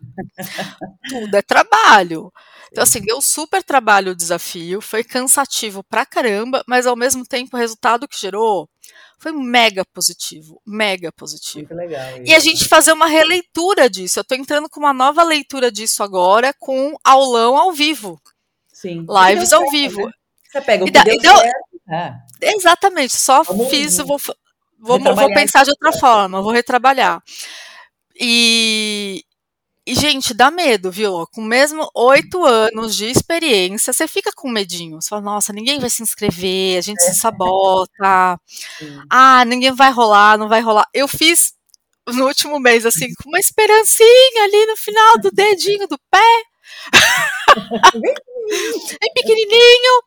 [1.09, 2.33] tudo é trabalho.
[2.73, 7.57] Então, assim, deu super trabalho o desafio, foi cansativo pra caramba, mas ao mesmo tempo
[7.57, 8.69] o resultado que gerou
[9.21, 11.59] foi mega positivo, mega positivo.
[11.59, 12.11] Muito legal.
[12.13, 12.23] Isso.
[12.25, 14.19] E a gente fazer uma releitura disso.
[14.19, 18.19] Eu tô entrando com uma nova leitura disso agora, com aulão ao vivo.
[18.73, 19.07] Sim.
[19.29, 20.07] Lives ao vivo.
[20.07, 20.13] Né?
[20.51, 21.71] Você pega o que deu então, certo.
[21.93, 22.15] É.
[22.55, 24.19] Exatamente, só Vamos, fiz, vou,
[24.79, 27.23] vou, vou pensar de outra forma, vou retrabalhar.
[28.19, 29.23] E,
[29.91, 31.27] e, gente, dá medo, viu?
[31.33, 35.03] Com mesmo oito anos de experiência, você fica com medinho.
[35.03, 37.03] Você fala, nossa, ninguém vai se inscrever, a gente é.
[37.03, 38.41] se sabota.
[38.79, 39.03] Sim.
[39.11, 40.87] Ah, ninguém vai rolar, não vai rolar.
[40.95, 41.55] Eu fiz
[42.07, 46.43] no último mês, assim, com uma esperancinha ali no final do dedinho do pé.
[49.01, 50.03] Bem pequenininho.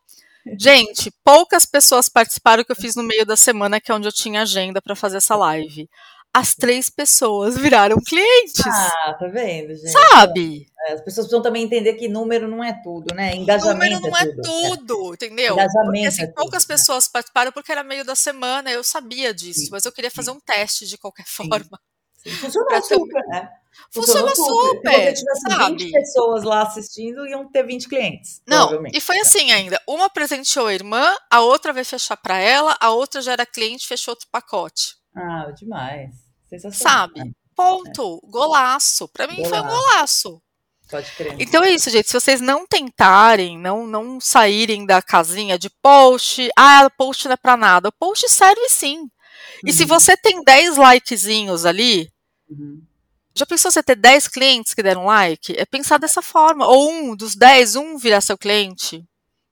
[0.58, 4.12] Gente, poucas pessoas participaram que eu fiz no meio da semana, que é onde eu
[4.12, 5.90] tinha agenda para fazer essa live
[6.34, 8.66] as três pessoas viraram clientes.
[8.66, 9.92] Ah, tá vendo, gente?
[9.92, 10.66] Sabe?
[10.88, 13.36] É, as pessoas precisam também entender que número não é tudo, né?
[13.36, 14.00] Engajamento.
[14.00, 15.14] Número não é, é tudo, é.
[15.14, 15.54] entendeu?
[15.54, 16.76] Engajamento porque assim, é poucas tudo, né?
[16.76, 20.32] pessoas participaram porque era meio da semana, eu sabia disso, sim, mas eu queria fazer
[20.32, 21.78] um teste de qualquer forma.
[22.16, 22.30] Sim.
[22.30, 23.48] Funcionou super, né?
[23.92, 24.92] Funcionou, Funcionou super.
[24.92, 25.16] super.
[25.16, 25.84] Se tivesse sabe?
[25.84, 28.42] 20 pessoas lá assistindo, iam ter 20 clientes.
[28.46, 29.80] Não, e foi assim ainda.
[29.86, 33.86] Uma presenteou a irmã, a outra vai fechar para ela, a outra já era cliente,
[33.86, 34.96] fechou outro pacote.
[35.14, 36.23] Ah, demais.
[36.72, 37.20] Sabe?
[37.20, 37.24] É.
[37.54, 38.20] Ponto.
[38.24, 38.30] É.
[38.30, 39.08] Golaço.
[39.08, 39.50] Para mim golaço.
[39.50, 40.42] foi um golaço.
[40.90, 41.36] Pode crer.
[41.38, 42.08] Então é isso, gente.
[42.08, 47.36] Se vocês não tentarem, não, não saírem da casinha de post, ah, post não é
[47.36, 47.88] pra nada.
[47.88, 48.98] O post serve sim.
[49.00, 49.08] Uhum.
[49.64, 49.88] E se uhum.
[49.88, 52.10] você tem 10 likezinhos ali,
[52.48, 52.82] uhum.
[53.34, 55.54] já pensou você ter 10 clientes que deram like?
[55.56, 56.66] É pensar dessa forma.
[56.66, 59.04] Ou um dos 10, um virar seu cliente.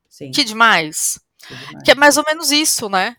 [0.08, 0.30] Sim.
[0.30, 1.18] Que demais.
[1.38, 1.82] Que demais.
[1.82, 3.16] Que é mais ou menos isso, né?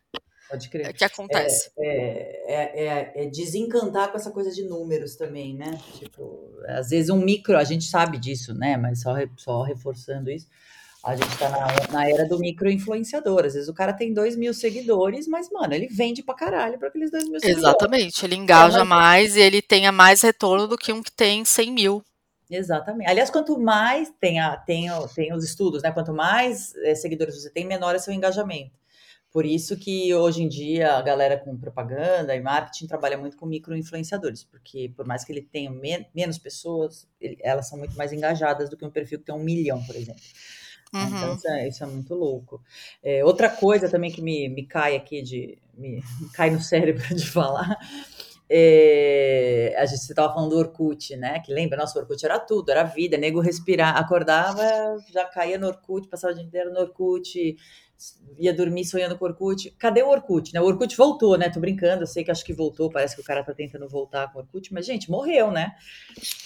[0.49, 0.87] Pode crer.
[0.87, 1.71] É que acontece.
[1.77, 5.79] É, é, é, é, desencantar com essa coisa de números também, né?
[5.97, 8.77] Tipo, às vezes um micro, a gente sabe disso, né?
[8.77, 10.47] Mas só, só reforçando isso,
[11.03, 13.45] a gente tá na, na era do micro influenciador.
[13.45, 16.87] Às vezes o cara tem dois mil seguidores, mas, mano, ele vende pra caralho pra
[16.87, 17.67] aqueles dois mil seguidores.
[17.67, 21.43] Exatamente, ele engaja é, mais e ele tenha mais retorno do que um que tem
[21.43, 22.03] 100 mil.
[22.49, 23.09] Exatamente.
[23.09, 25.91] Aliás, quanto mais tem, a, tem, tem os estudos, né?
[25.91, 28.71] Quanto mais é, seguidores você tem, menor é seu engajamento.
[29.33, 33.47] Por isso que hoje em dia a galera com propaganda e marketing trabalha muito com
[33.47, 38.13] micro-influenciadores, porque por mais que ele tenha men menos pessoas, ele, elas são muito mais
[38.13, 40.21] engajadas do que um perfil que tem um milhão, por exemplo.
[40.89, 41.17] Então, uhum.
[41.17, 42.61] Então isso é, isso é, muito louco.
[43.01, 45.57] É, outra coisa também que me, me cai aqui de.
[45.73, 47.75] Me, me cai no cérebro de falar.
[48.47, 51.39] É, a gente estava falando do Orkut, né?
[51.39, 54.61] Que lembra, nosso Orkut era tudo, era vida, nego respirar, acordava,
[55.11, 57.57] já caía no Orkut, passava o dia inteiro no Orkut,
[58.37, 59.71] ia dormir sonhando com o Orkut.
[59.77, 60.61] Cadê o Orkut, né?
[60.61, 61.49] O Orkut voltou, né?
[61.49, 64.31] Tô brincando, eu sei que acho que voltou, parece que o cara tá tentando voltar
[64.31, 65.73] com o Orkut, mas, gente, morreu, né?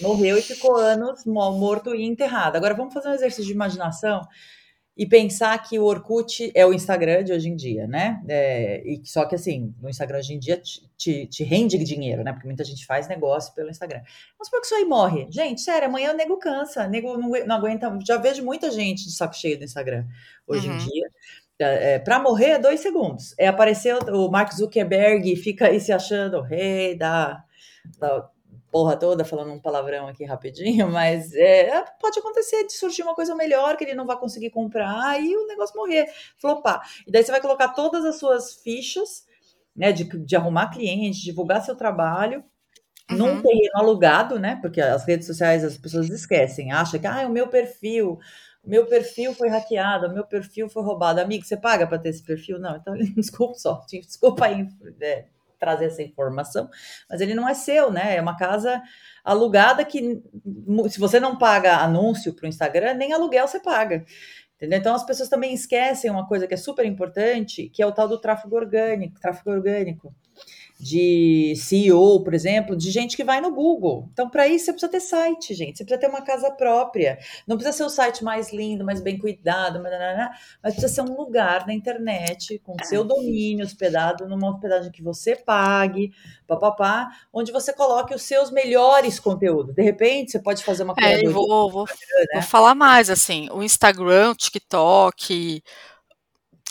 [0.01, 2.55] Morreu e ficou anos morto e enterrado.
[2.55, 4.27] Agora vamos fazer um exercício de imaginação
[4.97, 8.19] e pensar que o Orkut é o Instagram de hoje em dia, né?
[8.27, 12.23] É, e só que assim, o Instagram hoje em dia te, te, te, rende dinheiro,
[12.23, 12.33] né?
[12.33, 13.99] Porque muita gente faz negócio pelo Instagram.
[13.99, 15.27] Vamos supor que isso aí morre.
[15.29, 17.95] Gente, sério, amanhã o nego cansa, o nego não, não, aguenta.
[18.03, 20.03] Já vejo muita gente de saco cheio do Instagram
[20.47, 20.75] hoje uhum.
[20.75, 21.06] em dia.
[21.59, 23.33] É, é para morrer é dois segundos.
[23.37, 27.43] É aparecer o Mark Zuckerberg e fica aí se achando o rei da,
[27.99, 28.29] da
[28.71, 33.35] porra toda, falando um palavrão aqui rapidinho, mas é, pode acontecer de surgir uma coisa
[33.35, 36.87] melhor que ele não vai conseguir comprar e o negócio morrer, flopar.
[37.07, 39.25] E daí você vai colocar todas as suas fichas,
[39.75, 42.43] né, de, de arrumar cliente, divulgar seu trabalho,
[43.09, 43.17] uhum.
[43.17, 47.25] num terreno alugado, né, porque as redes sociais as pessoas esquecem, acham que, ah, é
[47.25, 48.19] o meu perfil,
[48.67, 51.21] meu perfil foi hackeado, meu perfil foi roubado.
[51.21, 52.59] Amigo, você paga para ter esse perfil?
[52.59, 54.67] Não, então desculpa só, desculpa aí
[55.01, 55.25] é,
[55.57, 56.69] trazer essa informação,
[57.09, 58.17] mas ele não é seu, né?
[58.17, 58.81] É uma casa
[59.23, 60.21] alugada que,
[60.89, 64.05] se você não paga anúncio para o Instagram, nem aluguel você paga.
[64.57, 64.79] Entendeu?
[64.79, 68.07] Então as pessoas também esquecem uma coisa que é super importante, que é o tal
[68.07, 70.13] do tráfego orgânico, tráfego orgânico
[70.79, 74.07] de CEO, por exemplo, de gente que vai no Google.
[74.13, 75.77] Então, para isso, você precisa ter site, gente.
[75.77, 77.17] Você precisa ter uma casa própria.
[77.47, 81.65] Não precisa ser o site mais lindo, mais bem cuidado, mas precisa ser um lugar
[81.65, 86.11] na internet com seu domínio hospedado numa hospedagem que você pague,
[86.45, 89.73] papapá, onde você coloque os seus melhores conteúdos.
[89.73, 91.09] De repente, você pode fazer uma coisa.
[91.09, 92.25] É, vou, vou, né?
[92.33, 93.49] vou falar mais assim.
[93.51, 95.63] O Instagram, o TikTok.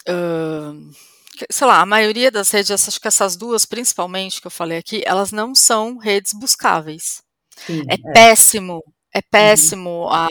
[0.08, 1.15] Uh
[1.51, 5.03] sei lá, a maioria das redes, acho que essas duas principalmente que eu falei aqui,
[5.07, 7.22] elas não são redes buscáveis.
[7.66, 8.83] Sim, é, é, péssimo,
[9.14, 9.22] é uhum.
[9.31, 10.09] péssimo uhum.
[10.09, 10.29] a,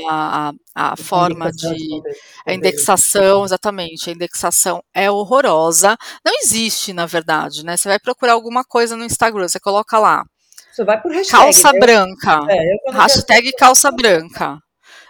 [0.76, 2.02] a, a forma de.
[2.46, 5.98] A indexação, exatamente, a indexação é horrorosa.
[6.24, 7.76] Não existe, na verdade, né?
[7.76, 10.24] Você vai procurar alguma coisa no Instagram, você coloca lá
[10.72, 11.44] Você vai por hashtag.
[11.44, 12.40] Calça eu, branca.
[12.50, 14.60] É, hashtag calça branca.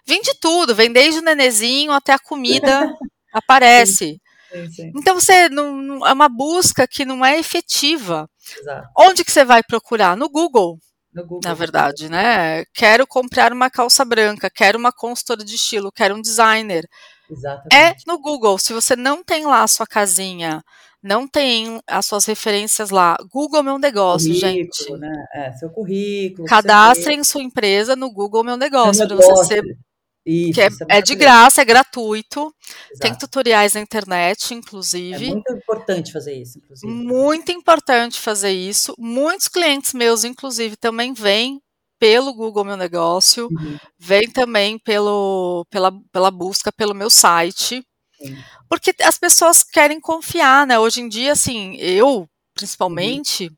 [0.08, 2.96] Vende tudo, vem desde o nenezinho até a comida
[3.34, 4.18] aparece.
[4.56, 4.92] Sim, sim.
[4.96, 8.30] Então você não, é uma busca que não é efetiva.
[8.60, 8.90] Exato.
[8.98, 10.16] Onde que você vai procurar?
[10.16, 10.80] No Google.
[11.14, 11.42] No Google.
[11.44, 12.66] Na verdade, né?
[12.74, 16.86] Quero comprar uma calça branca, quero uma consultora de estilo, quero um designer.
[17.30, 17.76] É Exatamente.
[17.76, 18.58] É no Google.
[18.58, 20.62] Se você não tem lá a sua casinha,
[21.02, 23.16] não tem as suas referências lá.
[23.32, 24.92] Google Meu Negócio, currículo, gente.
[24.98, 25.26] Né?
[25.34, 26.48] É, seu currículo.
[26.48, 29.78] Cadastrem sua empresa no Google Meu Negócio, para você ser
[30.26, 32.54] isso, que é, é, é de graça, é gratuito.
[32.92, 33.00] Exato.
[33.00, 35.28] Tem tutoriais na internet, inclusive.
[35.28, 36.92] É muito importante fazer isso, inclusive.
[36.92, 38.96] Muito importante fazer isso.
[38.98, 41.62] Muitos clientes meus, inclusive, também vêm
[42.00, 43.78] pelo Google Meu Negócio, uhum.
[44.00, 47.86] vem também pelo, pela, pela busca pelo meu site.
[48.18, 48.38] Sim.
[48.68, 50.80] Porque as pessoas querem confiar, né?
[50.80, 53.56] Hoje em dia, assim, eu, principalmente, uhum.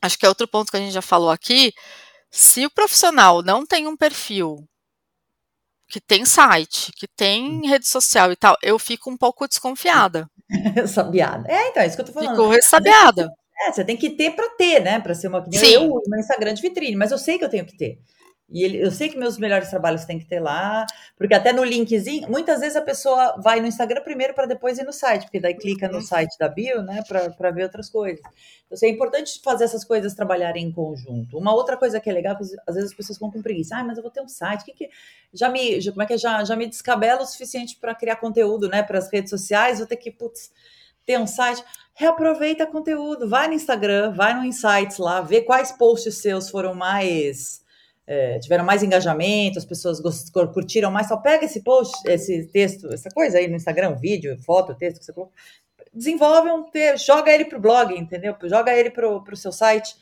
[0.00, 1.72] acho que é outro ponto que a gente já falou aqui.
[2.30, 4.66] Se o profissional não tem um perfil
[5.92, 7.68] que tem site, que tem hum.
[7.68, 10.26] rede social e tal, eu fico um pouco desconfiada.
[10.88, 11.46] Sabiada.
[11.52, 12.30] É, então, é isso que eu tô falando.
[12.30, 13.28] Fico ressabiada.
[13.60, 14.98] É, você tem que ter para ter, né?
[15.00, 15.44] Para ser uma.
[15.52, 15.66] Sim.
[15.66, 17.98] Eu uso meu Instagram de vitrine, mas eu sei que eu tenho que ter.
[18.48, 20.84] E ele, eu sei que meus melhores trabalhos tem que ter lá,
[21.16, 24.84] porque até no linkzinho, muitas vezes a pessoa vai no Instagram primeiro para depois ir
[24.84, 28.20] no site, porque daí clica no site da bio, né, para ver outras coisas.
[28.20, 31.38] Então, assim, é importante fazer essas coisas trabalharem em conjunto.
[31.38, 33.96] Uma outra coisa que é legal, às vezes as pessoas ficam com preguiça, ah, mas
[33.96, 34.90] eu vou ter um site, que, que
[35.32, 38.16] já me, já, como é que é, já, já me descabela o suficiente para criar
[38.16, 40.52] conteúdo, né, para as redes sociais, vou ter que, putz,
[41.06, 46.18] ter um site reaproveita conteúdo, vai no Instagram, vai no Insights lá, vê quais posts
[46.18, 47.61] seus foram mais
[48.06, 50.00] é, tiveram mais engajamento, as pessoas
[50.52, 54.74] curtiram mais, só pega esse post, esse texto, essa coisa aí no Instagram, vídeo, foto,
[54.74, 55.34] texto que você colocou,
[55.92, 58.34] desenvolve um texto, joga ele para o blog, entendeu?
[58.44, 59.94] Joga ele para o seu site.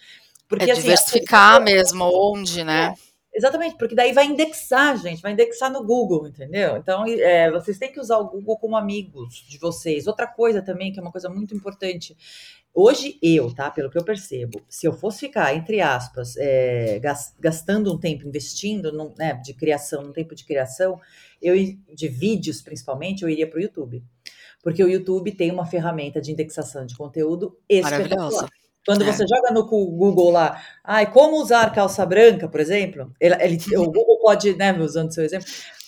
[0.48, 2.94] Porque, é assim, diversificar mesmo onde, né?
[2.94, 6.76] É, Exatamente, porque daí vai indexar, gente, vai indexar no Google, entendeu?
[6.76, 10.08] Então, é, vocês têm que usar o Google como amigos de vocês.
[10.08, 12.16] Outra coisa também, que é uma coisa muito importante,
[12.72, 13.68] Hoje, eu, tá?
[13.68, 17.00] Pelo que eu percebo, se eu fosse ficar, entre aspas, é,
[17.40, 21.00] gastando um tempo investindo num, né, de criação, num tempo de criação,
[21.42, 24.04] eu de vídeos principalmente, eu iria para o YouTube.
[24.62, 28.48] Porque o YouTube tem uma ferramenta de indexação de conteúdo espetacular.
[28.86, 29.12] Quando é.
[29.12, 33.84] você joga no Google lá, ai, como usar calça branca, por exemplo, ele, ele, o
[33.86, 35.46] Google pode, né, usando seu exemplo,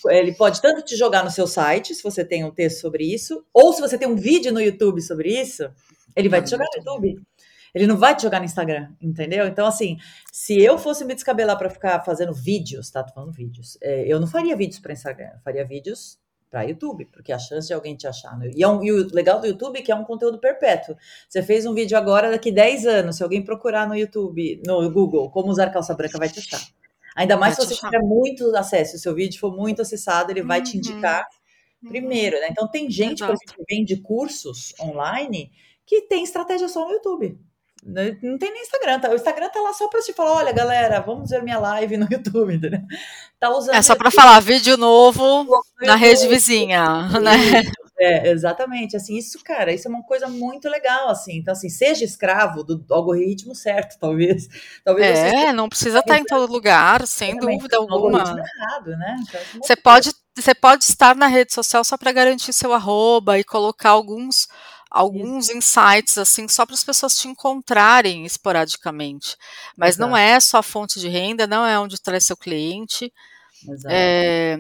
[0.09, 3.45] ele pode tanto te jogar no seu site, se você tem um texto sobre isso,
[3.53, 5.71] ou se você tem um vídeo no YouTube sobre isso,
[6.15, 7.23] ele vai te jogar no YouTube.
[7.75, 9.47] Ele não vai te jogar no Instagram, entendeu?
[9.47, 9.97] Então, assim,
[10.31, 13.03] se eu fosse me descabelar para ficar fazendo vídeos, tá?
[13.03, 13.79] Tô falando vídeos.
[13.81, 16.19] É, eu não faria vídeos para Instagram, eu faria vídeos
[16.53, 18.39] para YouTube, porque a chance de alguém te achar.
[18.39, 18.45] No...
[18.45, 20.95] E, é um, e, o legal do YouTube é que é um conteúdo perpétuo.
[21.27, 25.31] Você fez um vídeo agora, daqui 10 anos, se alguém procurar no YouTube, no Google,
[25.31, 26.61] como usar calça branca, vai te achar.
[27.17, 30.31] Ainda mais vai se você tiver muito acesso, se o seu vídeo for muito acessado,
[30.31, 30.65] ele vai uhum.
[30.65, 31.27] te indicar
[31.83, 31.89] uhum.
[31.89, 32.49] primeiro, né?
[32.51, 35.51] Então tem gente, por exemplo, que vende cursos online
[35.87, 37.39] que tem estratégia só no YouTube.
[37.85, 38.17] Né?
[38.23, 39.11] Não tem nem Instagram, tá?
[39.11, 42.07] O Instagram tá lá só para te falar, olha, galera, vamos ver minha live no
[42.11, 42.81] YouTube, entendeu?
[43.41, 45.47] Tá usando é só para falar vídeo novo
[45.81, 47.63] na rede vizinha, né?
[47.99, 52.05] É, exatamente, assim, isso, cara, isso é uma coisa muito legal, assim, então, assim, seja
[52.05, 54.49] escravo do algoritmo certo, talvez,
[54.85, 58.21] talvez é, não precisa estar em todo lugar, sem dúvida alguma.
[58.21, 59.17] Errado, né?
[59.21, 63.39] Então, é você pode, você pode estar na rede social só para garantir seu arroba
[63.39, 64.49] e colocar alguns
[64.93, 65.57] alguns Isso.
[65.57, 69.37] insights assim só para as pessoas te encontrarem esporadicamente.
[69.77, 70.11] Mas Exato.
[70.11, 73.13] não é só a fonte de renda, não é onde traz seu cliente.
[73.89, 74.59] É,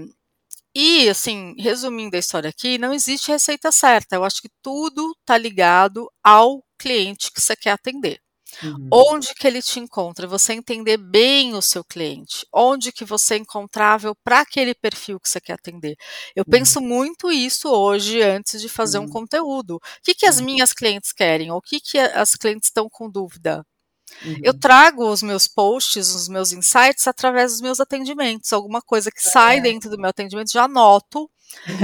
[0.74, 4.16] e assim, resumindo a história aqui, não existe receita certa.
[4.16, 8.20] Eu acho que tudo está ligado ao cliente que você quer atender.
[8.62, 8.88] Uhum.
[8.92, 10.26] Onde que ele te encontra?
[10.26, 12.46] Você entender bem o seu cliente.
[12.52, 15.96] Onde que você é encontrável para aquele perfil que você quer atender.
[16.34, 16.50] Eu uhum.
[16.50, 19.04] penso muito isso hoje antes de fazer uhum.
[19.04, 19.76] um conteúdo.
[19.76, 21.50] O que, que as minhas clientes querem?
[21.50, 23.64] Ou o que, que as clientes estão com dúvida?
[24.42, 24.58] Eu uhum.
[24.58, 28.52] trago os meus posts, os meus insights através dos meus atendimentos.
[28.52, 31.30] Alguma coisa que sai dentro do meu atendimento, já anoto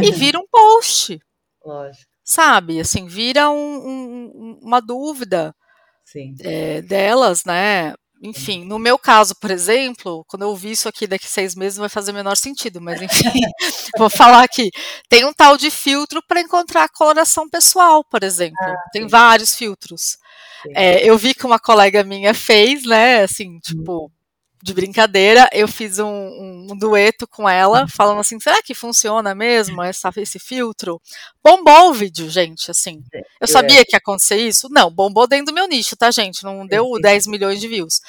[0.03, 1.19] e vira um post.
[1.65, 2.07] Lógico.
[2.23, 2.79] Sabe?
[2.79, 5.55] Assim, vira um, um, uma dúvida
[6.41, 7.95] é, delas, né?
[8.21, 11.89] Enfim, no meu caso, por exemplo, quando eu vi isso aqui daqui seis meses, vai
[11.89, 13.23] fazer o menor sentido, mas enfim,
[13.97, 14.71] vou falar aqui.
[15.09, 18.57] Tem um tal de filtro para encontrar a coloração pessoal, por exemplo.
[18.61, 20.17] Ah, tem vários filtros.
[20.75, 23.23] É, eu vi que uma colega minha fez, né?
[23.23, 24.11] Assim, tipo,
[24.63, 29.83] de brincadeira, eu fiz um, um, dueto com ela, falando assim, será que funciona mesmo
[29.83, 31.01] essa, esse filtro?
[31.43, 33.03] Bombou o vídeo, gente, assim.
[33.13, 33.47] Eu é.
[33.47, 34.69] sabia que ia acontecer isso?
[34.71, 36.43] Não, bombou dentro do meu nicho, tá, gente?
[36.43, 38.01] Não deu 10 milhões de views.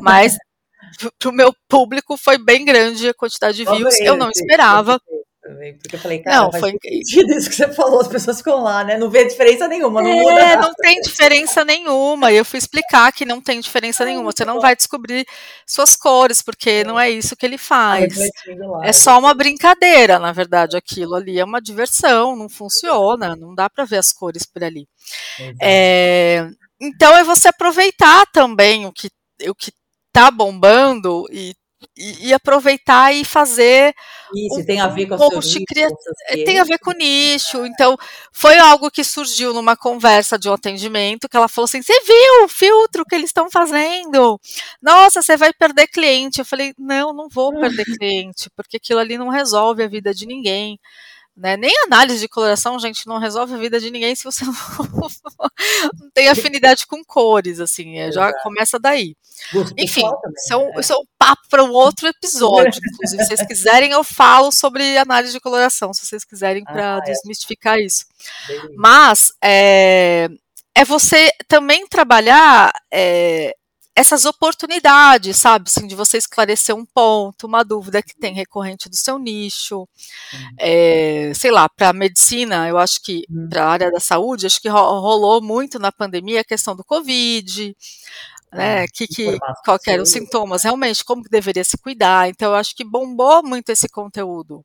[0.00, 0.36] Mas
[1.18, 3.98] pro meu público foi bem grande a quantidade de views.
[4.00, 5.00] Eu não esperava
[5.46, 8.62] também, porque eu falei, cara, não, foi sentido isso que você falou, as pessoas ficam
[8.62, 8.98] lá, né?
[8.98, 10.40] Não vê diferença nenhuma, não é, muda.
[10.40, 12.32] É, não tem diferença nenhuma.
[12.32, 14.32] E eu fui explicar que não tem diferença ah, nenhuma.
[14.32, 15.26] Você não vai descobrir
[15.66, 16.84] suas cores, porque é.
[16.84, 18.18] não é isso que ele faz.
[18.82, 23.70] é só uma brincadeira, na verdade, aquilo ali é uma diversão, não funciona, não dá
[23.70, 24.88] para ver as cores por ali.
[25.60, 26.48] É,
[26.80, 29.08] então é você aproveitar também o que
[29.48, 29.70] o que
[30.12, 31.54] tá bombando e
[31.96, 33.94] e, e, aproveitar e fazer
[34.34, 37.64] isso um, tem a ver com um post criativo tem a ver com nicho.
[37.66, 37.96] Então
[38.32, 42.44] foi algo que surgiu numa conversa de um atendimento que ela falou assim você viu
[42.44, 44.40] o filtro que eles estão fazendo?
[44.82, 46.40] Nossa você vai perder cliente.
[46.40, 50.26] Eu falei não não vou perder cliente porque aquilo ali não resolve a vida de
[50.26, 50.78] ninguém
[51.36, 51.56] né?
[51.56, 54.52] Nem análise de coloração, gente, não resolve a vida de ninguém se você não,
[56.00, 59.14] não tem afinidade com cores, assim, é, já começa daí.
[59.76, 60.02] Enfim,
[60.38, 60.80] isso é, um, né?
[60.80, 62.80] isso é um papo para um outro episódio.
[62.94, 66.98] Inclusive, se vocês quiserem, eu falo sobre análise de coloração, se vocês quiserem, para ah,
[66.98, 67.10] é.
[67.10, 68.06] desmistificar isso.
[68.74, 70.28] Mas é,
[70.74, 73.54] é você também trabalhar é,
[73.96, 78.96] essas oportunidades, sabe, assim, de você esclarecer um ponto, uma dúvida que tem recorrente do
[78.96, 79.88] seu nicho,
[80.60, 83.48] é, sei lá, para a medicina, eu acho que uhum.
[83.48, 87.74] para a área da saúde, acho que rolou muito na pandemia a questão do Covid,
[88.52, 92.50] né, que, que qual que eram os sintomas, realmente, como que deveria se cuidar, então
[92.50, 94.62] eu acho que bombou muito esse conteúdo,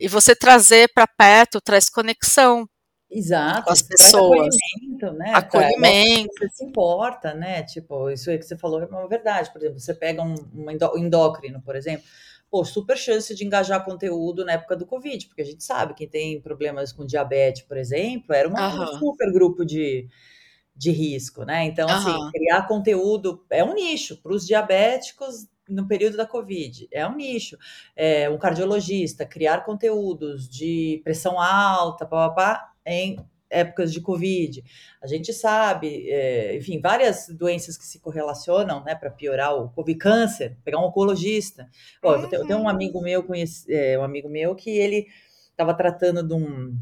[0.00, 2.68] e você trazer para perto, traz conexão,
[3.10, 4.56] Exato, com as pessoas.
[4.56, 5.32] Acolhimento, né?
[5.34, 6.30] Acolhimento.
[6.38, 7.62] Você se importa, né?
[7.62, 9.52] Tipo, isso aí que você falou é uma verdade.
[9.52, 12.04] Por exemplo, você pega um, um endócrino, por exemplo,
[12.50, 16.06] pô, super chance de engajar conteúdo na época do Covid, porque a gente sabe que
[16.06, 20.08] tem problemas com diabetes, por exemplo, era uma, um super grupo de,
[20.74, 21.64] de risco, né?
[21.64, 26.88] Então, assim, criar conteúdo é um nicho para os diabéticos no período da Covid.
[26.92, 27.56] É um nicho.
[27.96, 33.16] É, um cardiologista, criar conteúdos de pressão alta, papá, em
[33.50, 34.62] épocas de Covid.
[35.02, 39.98] A gente sabe, é, enfim, várias doenças que se correlacionam, né, para piorar o Covid,
[39.98, 41.68] câncer, pegar um oncologista.
[42.02, 42.28] Uhum.
[42.32, 45.06] eu tenho um amigo meu, conheci, é, um amigo meu que ele
[45.50, 46.76] estava tratando de um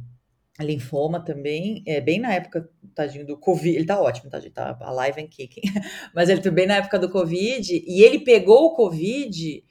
[0.60, 5.20] linfoma também, é, bem na época, tadinho, do Covid, ele tá ótimo, tá, tá alive
[5.20, 5.62] and kicking,
[6.14, 9.64] mas ele também na época do Covid, e ele pegou o Covid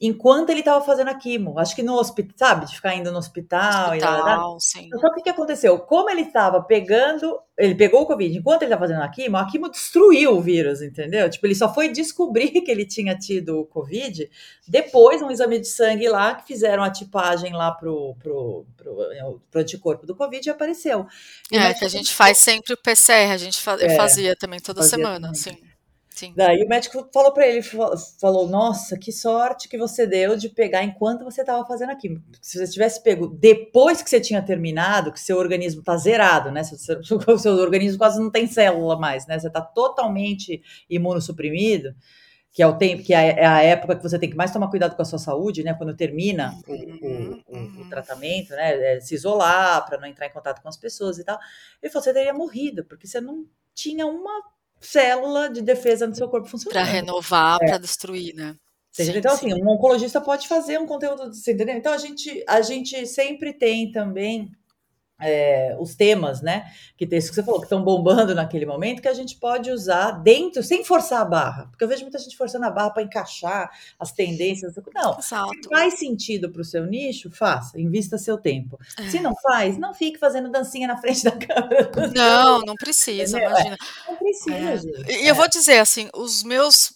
[0.00, 1.58] enquanto ele estava fazendo a quimo.
[1.58, 2.66] Acho que no hospital, sabe?
[2.66, 3.92] De ficar indo no hospital.
[3.92, 4.88] hospital e sim.
[4.98, 5.78] Só que o que aconteceu?
[5.78, 9.44] Como ele estava pegando, ele pegou o Covid enquanto ele estava fazendo a quimo, a
[9.44, 11.28] quimo destruiu o vírus, entendeu?
[11.28, 14.30] Tipo, ele só foi descobrir que ele tinha tido o Covid
[14.66, 19.60] depois, um exame de sangue lá, que fizeram a tipagem lá pro, pro, pro, pro
[19.60, 21.06] anticorpo do Covid e apareceu.
[21.52, 24.80] E é, que a gente faz sempre o PCR, a gente é, fazia também toda
[24.80, 25.34] fazia semana, também.
[25.34, 25.69] sim.
[26.14, 26.34] Sim.
[26.36, 30.82] Daí o médico falou para ele, falou, nossa, que sorte que você deu de pegar
[30.82, 32.20] enquanto você estava fazendo aqui.
[32.42, 36.64] Se você tivesse pego depois que você tinha terminado, que seu organismo está zerado, né?
[36.64, 39.38] Seu, seu, seu organismo quase não tem célula mais, né?
[39.38, 41.94] Você está totalmente imunossuprimido,
[42.52, 44.68] que é o tempo, que é, é a época que você tem que mais tomar
[44.68, 45.72] cuidado com a sua saúde, né?
[45.74, 47.88] Quando termina o, o, o, o uhum.
[47.88, 48.96] tratamento, né?
[48.96, 51.38] É se isolar para não entrar em contato com as pessoas e tal.
[51.80, 54.42] Ele falou, você teria morrido, porque você não tinha uma
[54.80, 56.82] célula de defesa no seu corpo funcionando.
[56.82, 57.66] Para renovar, é.
[57.66, 58.56] para destruir, né?
[58.90, 59.52] Sim, então, sim.
[59.52, 61.76] assim, um oncologista pode fazer um conteúdo, você entendeu?
[61.76, 64.50] Então, a gente, a gente sempre tem também
[65.20, 66.64] é, os temas, né?
[66.96, 69.70] Que tem isso que você falou, que estão bombando naquele momento, que a gente pode
[69.70, 71.66] usar dentro, sem forçar a barra.
[71.70, 74.74] Porque eu vejo muita gente forçando a barra para encaixar as tendências.
[74.94, 75.50] Não, Exato.
[75.62, 78.78] se faz sentido para o seu nicho, faça, invista seu tempo.
[78.98, 79.08] É.
[79.08, 81.90] Se não faz, não fique fazendo dancinha na frente da câmera.
[82.14, 83.76] Não, não precisa, imagina.
[84.08, 84.76] Não precisa, é.
[84.76, 85.12] gente.
[85.12, 86.92] E eu vou dizer assim, os meus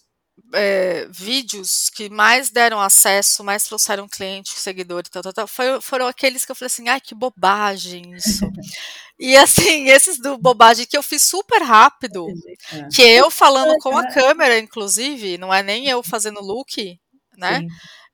[0.53, 5.81] é, vídeos que mais deram acesso, mais trouxeram cliente, seguidor e tal, tal, tal foi,
[5.81, 8.41] foram aqueles que eu falei assim, ai, que bobagem isso.
[9.19, 12.27] e assim, esses do bobagem que eu fiz super rápido,
[12.73, 12.89] é.
[12.89, 14.13] que eu falando com a né?
[14.13, 16.99] câmera, inclusive, não é nem eu fazendo look,
[17.37, 17.67] né?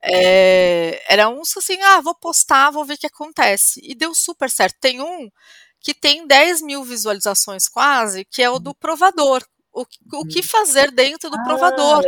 [0.03, 3.81] É, era uns assim, ah, vou postar, vou ver o que acontece.
[3.83, 4.77] E deu super certo.
[4.81, 5.31] Tem um
[5.81, 10.91] que tem 10 mil visualizações quase, que é o do provador o, o que fazer
[10.91, 12.03] dentro do ah, provador.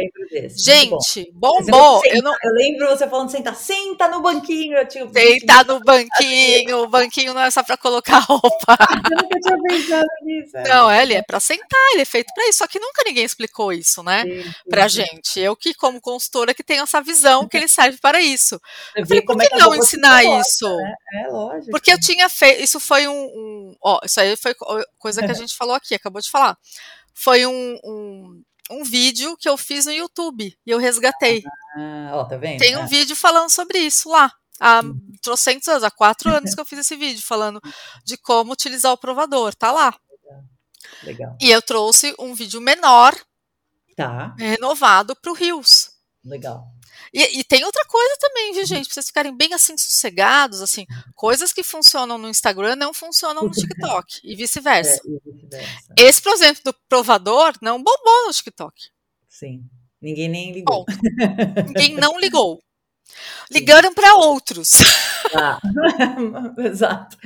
[0.57, 2.05] Gente, bombou.
[2.05, 2.33] Eu, não...
[2.43, 4.77] eu lembro você falando sentar, senta no banquinho.
[4.77, 5.09] Eu tinha...
[5.09, 6.83] Senta no banquinho.
[6.83, 8.77] o banquinho não é só para colocar roupa.
[9.11, 10.57] eu nunca tinha pensado nisso.
[10.57, 10.69] É.
[10.69, 12.59] Não, ele é para sentar, ele é feito para isso.
[12.59, 14.25] Só que nunca ninguém explicou isso, né?
[14.25, 14.89] Sim.
[14.89, 15.39] gente.
[15.41, 18.61] Eu que, como consultora, que tenho essa visão que ele serve para isso.
[18.97, 20.69] Eu falei, por que, é não ensinar isso?
[20.69, 20.95] Né?
[21.25, 21.71] É lógico.
[21.71, 22.61] Porque eu tinha feito.
[22.61, 23.77] Isso foi um, um.
[23.81, 24.55] Ó, isso aí foi
[24.99, 26.59] coisa que a gente falou aqui, acabou de falar
[27.15, 31.43] foi um, um, um vídeo que eu fiz no YouTube e eu resgatei.
[31.77, 32.59] Ah, ó, tá vendo?
[32.59, 32.87] Tem um é.
[32.87, 34.33] vídeo falando sobre isso lá.
[34.61, 34.97] Há uhum.
[35.21, 37.61] trocentos anos, há quatro anos que eu fiz esse vídeo falando
[38.05, 39.95] de como utilizar o provador, tá lá.
[41.03, 41.37] Legal.
[41.41, 43.15] E eu trouxe um vídeo menor,
[43.97, 44.35] tá.
[44.39, 45.91] renovado para o Rios.
[46.25, 46.67] Legal.
[47.13, 48.87] E, e, tem outra coisa também, viu, gente?
[48.87, 53.51] Pra vocês ficarem bem assim sossegados, assim, coisas que funcionam no Instagram não funcionam no
[53.51, 55.01] TikTok e vice-versa.
[55.53, 58.75] É, vice Esse, por exemplo, do provador não bombou no TikTok.
[59.29, 59.65] Sim.
[60.01, 60.85] Ninguém nem ligou.
[61.67, 62.63] Ninguém não ligou.
[63.51, 64.81] Ligaram para outros.
[65.35, 65.61] Ah.
[66.59, 67.17] Exato.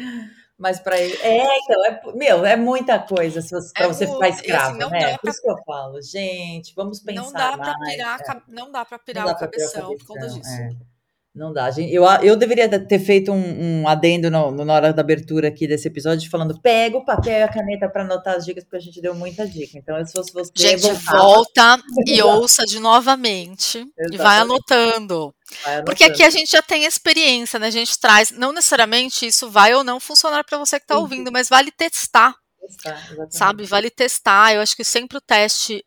[0.58, 1.14] Mas para ele.
[1.20, 3.40] É, então, é, meu, é muita coisa
[3.74, 5.12] para é você ficar assim, escravo, assim, né?
[5.12, 7.22] Por pra, isso que eu falo, gente, vamos pensar.
[7.22, 8.42] Não dá para pirar, é.
[8.48, 10.50] não dá para pirar, o cabeção, por conta disso.
[10.50, 10.95] É.
[11.36, 11.70] Não dá.
[11.70, 15.48] Gente, eu, eu deveria ter feito um, um adendo no, no, na hora da abertura
[15.48, 18.78] aqui desse episódio, falando: pega o papel e a caneta para anotar as dicas, porque
[18.78, 19.76] a gente deu muita dica.
[19.76, 20.50] Então, se fosse você.
[20.56, 24.14] Gente, volta e ouça de novamente Exatamente.
[24.14, 25.34] e vai anotando.
[25.62, 25.84] vai anotando.
[25.84, 27.66] Porque aqui a gente já tem experiência, né?
[27.66, 28.30] A gente traz.
[28.30, 32.34] Não necessariamente isso vai ou não funcionar para você que está ouvindo, mas vale testar.
[32.58, 33.64] testar sabe?
[33.64, 34.54] Vale testar.
[34.54, 35.84] Eu acho que sempre o teste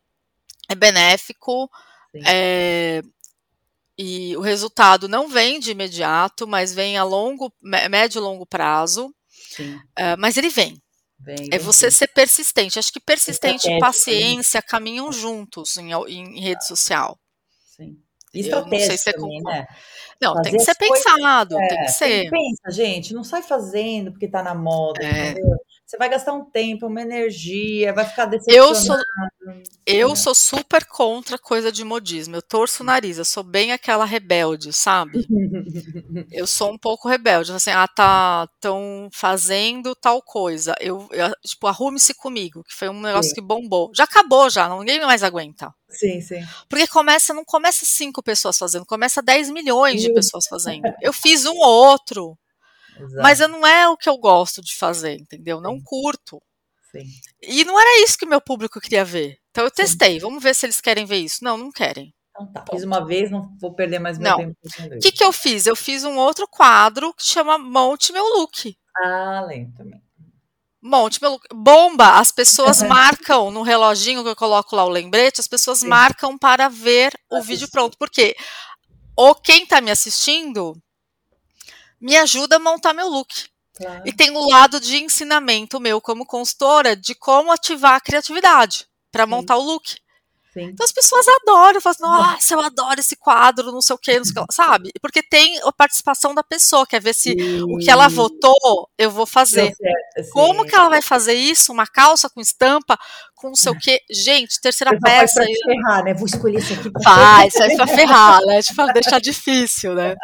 [0.68, 1.68] é benéfico.
[2.24, 3.02] É,
[4.02, 9.14] e o resultado não vem de imediato, mas vem a longo, médio e longo prazo.
[9.58, 10.80] Uh, mas ele vem.
[11.18, 12.78] vem é você ser persistente.
[12.78, 17.18] Acho que persistente e paciência caminham juntos em, em, rede social.
[17.76, 17.98] Sim.
[18.32, 19.66] Estratégia não sei se é também, né?
[20.18, 22.30] Não, Fazer tem que ser pensado, é, tem que ser.
[22.30, 25.32] Pensa, gente, não sai fazendo porque tá na moda, é.
[25.32, 25.58] entendeu?
[25.90, 28.70] Você vai gastar um tempo, uma energia, vai ficar decepcionado.
[28.70, 28.96] Eu sou,
[29.84, 32.36] eu sou super contra coisa de modismo.
[32.36, 35.26] Eu torço o nariz, eu sou bem aquela rebelde, sabe?
[36.30, 37.50] eu sou um pouco rebelde.
[37.50, 40.76] Assim, ah, tá, estão fazendo tal coisa.
[40.78, 43.34] Eu, eu tipo, arrume-se comigo, que foi um negócio sim.
[43.34, 43.90] que bombou.
[43.92, 45.74] Já acabou já, ninguém mais aguenta.
[45.88, 46.40] Sim, sim.
[46.68, 50.84] Porque começa, não começa cinco pessoas fazendo, começa 10 milhões de pessoas fazendo.
[51.02, 52.38] Eu fiz um ou outro.
[53.00, 53.22] Exato.
[53.22, 55.60] Mas não é o que eu gosto de fazer, entendeu?
[55.60, 55.82] Não Sim.
[55.84, 56.42] curto.
[56.90, 57.04] Sim.
[57.42, 59.38] E não era isso que meu público queria ver.
[59.50, 60.20] Então eu testei, Sim.
[60.20, 61.42] vamos ver se eles querem ver isso.
[61.42, 62.14] Não, não querem.
[62.30, 64.36] Então tá, fiz uma vez, não vou perder mais meu não.
[64.38, 64.56] tempo.
[64.62, 65.66] O que, que eu fiz?
[65.66, 68.76] Eu fiz um outro quadro que chama Monte Meu Look.
[68.96, 70.00] Ah, lembro também.
[70.82, 71.46] Monte meu look.
[71.52, 72.18] Bomba!
[72.18, 75.88] As pessoas marcam no reloginho que eu coloco lá o lembrete, as pessoas Sim.
[75.88, 77.98] marcam para ver o vídeo pronto.
[77.98, 78.34] Por quê?
[79.14, 80.74] Ou quem está me assistindo
[82.00, 83.28] me ajuda a montar meu look.
[83.74, 84.02] Claro.
[84.04, 89.26] E tem o lado de ensinamento meu como consultora de como ativar a criatividade para
[89.26, 89.96] montar o look.
[90.52, 90.64] Sim.
[90.64, 94.18] Então as pessoas adoram, falam, assim, nossa, eu adoro esse quadro, não sei o que,
[94.18, 94.90] não sei o que, sabe?
[95.00, 97.62] Porque tem a participação da pessoa, quer ver se Sim.
[97.62, 99.72] o que ela votou, eu vou fazer.
[99.74, 101.72] Certo, Como que ela vai fazer isso?
[101.72, 102.98] Uma calça com estampa,
[103.36, 104.00] com não sei o que.
[104.10, 105.40] Gente, terceira peça.
[105.40, 106.14] Vai pra ferrar, né?
[106.14, 108.60] Vou escolher isso aqui pra Vai, vai pra ferrar, né?
[108.60, 110.16] Tipo, deixar difícil, né?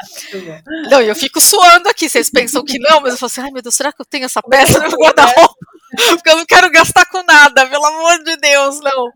[0.91, 3.51] Não, e eu fico suando aqui, vocês pensam que não, mas eu falo assim, ai
[3.53, 5.55] meu Deus, será que eu tenho essa peça no guarda-roupa?
[5.97, 9.11] Porque eu não quero gastar com nada, pelo amor de Deus, não.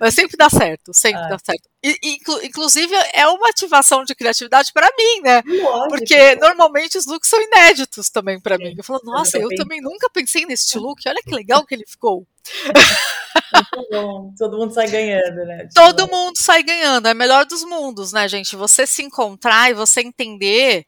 [0.00, 1.28] Mas sempre dá certo, sempre ah.
[1.28, 1.68] dá certo.
[1.82, 5.42] E, inclu, inclusive, é uma ativação de criatividade para mim, né?
[5.46, 5.88] Lógico.
[5.88, 8.74] Porque normalmente os looks são inéditos também para mim.
[8.76, 11.84] Eu falo, nossa, eu, eu também nunca pensei nesse look, olha que legal que ele
[11.86, 12.26] ficou.
[13.54, 14.34] Muito bom.
[14.36, 15.68] Todo mundo sai ganhando, né?
[15.74, 17.06] Todo mundo sai ganhando.
[17.08, 18.56] É melhor dos mundos, né, gente?
[18.56, 20.86] Você se encontrar e você entender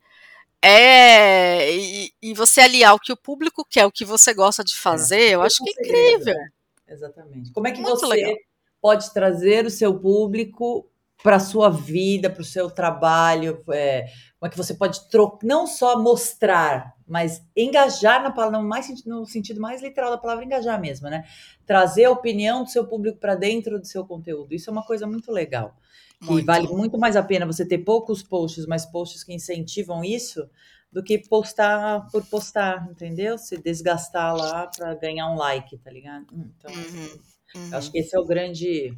[0.63, 4.75] é, e, e, você aliar o que o público quer, o que você gosta de
[4.75, 6.35] é, fazer, é, eu acho que é incrível.
[6.35, 6.49] Né?
[6.89, 7.53] Exatamente.
[7.53, 8.35] Como é que Muito você legal.
[8.81, 10.89] pode trazer o seu público
[11.23, 13.63] para a sua vida, para o seu trabalho?
[13.71, 14.07] É,
[14.39, 19.05] como é que você pode trocar, não só mostrar, mas engajar na palavra, no, mais,
[19.05, 21.25] no sentido mais literal da palavra, engajar mesmo, né?
[21.67, 24.55] Trazer a opinião do seu público para dentro do seu conteúdo.
[24.55, 25.77] Isso é uma coisa muito legal.
[26.21, 26.43] Muito.
[26.43, 30.49] E vale muito mais a pena você ter poucos posts, mas posts que incentivam isso,
[30.91, 33.37] do que postar por postar, entendeu?
[33.39, 36.27] Se desgastar lá para ganhar um like, tá ligado?
[36.33, 37.19] Então, uhum,
[37.57, 37.77] uhum.
[37.77, 38.95] acho que esse é o grande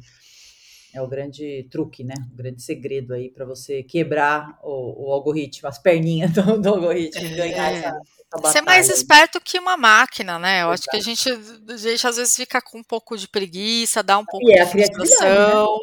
[0.93, 2.13] é o grande truque, né?
[2.33, 7.25] O grande segredo aí para você quebrar o, o, algoritmo, as perninhas do, do algoritmo,
[7.25, 7.35] é.
[7.35, 8.01] ganhar essa,
[8.33, 10.63] essa Ser mais esperto que uma máquina, né?
[10.63, 10.73] Eu Exato.
[10.73, 11.29] acho que a gente,
[11.73, 14.65] a gente às vezes fica com um pouco de preguiça, dá um pouco e é
[14.65, 15.79] de é frustração.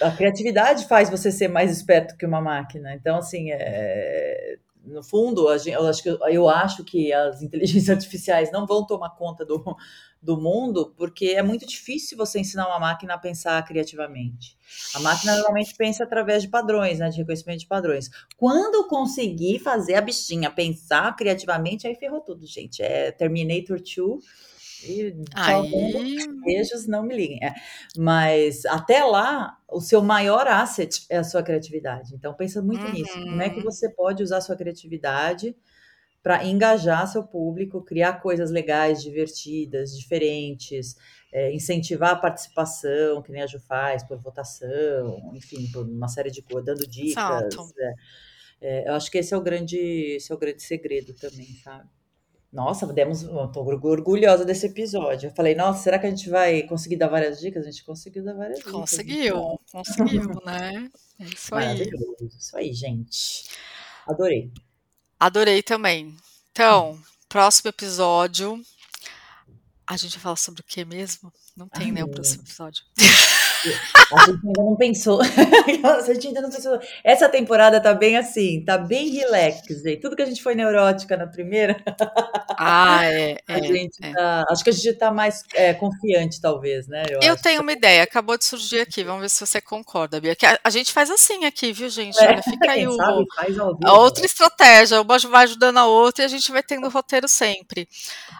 [0.00, 2.94] A criatividade faz você ser mais esperto que uma máquina.
[2.94, 4.58] Então, assim, é,
[4.90, 9.44] no fundo, eu acho, que, eu acho que as inteligências artificiais não vão tomar conta
[9.44, 9.62] do,
[10.22, 14.58] do mundo, porque é muito difícil você ensinar uma máquina a pensar criativamente.
[14.94, 18.10] A máquina normalmente pensa através de padrões, né, de reconhecimento de padrões.
[18.36, 22.82] Quando conseguir fazer a bichinha pensar criativamente, aí ferrou tudo, gente.
[22.82, 24.49] É Terminator 2
[24.84, 25.64] e tchau,
[26.44, 27.38] beijos, não me liguem.
[27.42, 27.54] É.
[27.96, 32.14] Mas até lá, o seu maior asset é a sua criatividade.
[32.14, 32.92] Então pensa muito uhum.
[32.92, 33.12] nisso.
[33.12, 33.64] Como é que uhum.
[33.64, 35.54] você pode usar a sua criatividade
[36.22, 40.96] para engajar seu público, criar coisas legais, divertidas, diferentes,
[41.32, 46.30] é, incentivar a participação, que nem a Ju faz, por votação, enfim, por uma série
[46.30, 47.72] de coisas, dando dicas.
[47.78, 47.94] É,
[48.60, 51.88] é, eu acho que esse é o grande, esse é o grande segredo também, sabe?
[52.52, 53.22] Nossa, demos.
[53.22, 55.28] Estou orgulhosa desse episódio.
[55.28, 57.64] Eu falei, nossa, será que a gente vai conseguir dar várias dicas?
[57.64, 58.72] A gente conseguiu dar várias dicas.
[58.72, 59.60] Conseguiu, então.
[59.72, 60.90] conseguiu, né?
[61.20, 61.90] É isso aí.
[62.38, 63.44] Isso aí, gente.
[64.06, 64.50] Adorei.
[65.18, 66.16] Adorei também.
[66.50, 68.60] Então, próximo episódio.
[69.86, 71.32] A gente vai falar sobre o que mesmo?
[71.56, 72.84] Não tem, Ai, né, o próximo episódio.
[74.12, 75.20] A gente ainda não pensou.
[75.84, 76.78] a gente ainda não pensou.
[77.04, 80.00] Essa temporada tá bem assim, tá bem relax, gente.
[80.00, 81.76] Tudo que a gente foi neurótica na primeira.
[82.62, 83.36] Ah, é.
[83.48, 84.12] a é, gente é.
[84.12, 87.04] Tá, acho que a gente tá mais é, confiante, talvez, né?
[87.08, 89.02] Eu, eu tenho uma ideia, acabou de surgir aqui.
[89.02, 90.36] Vamos ver se você concorda, Bia.
[90.36, 92.18] Que a, a gente faz assim aqui, viu, gente?
[92.22, 93.26] É, Olha, fica aí o, sabe,
[93.82, 95.00] a outra estratégia.
[95.00, 97.88] Uma vai ajudando a outra e a gente vai tendo roteiro sempre.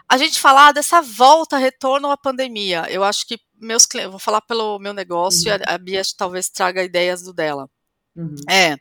[0.07, 2.87] A gente falar dessa volta, retorno à pandemia.
[2.91, 5.59] Eu acho que meus clientes, vou falar pelo meu negócio, uhum.
[5.59, 7.69] e a, a Bia talvez traga ideias do dela.
[8.17, 8.35] Uhum.
[8.49, 8.77] É,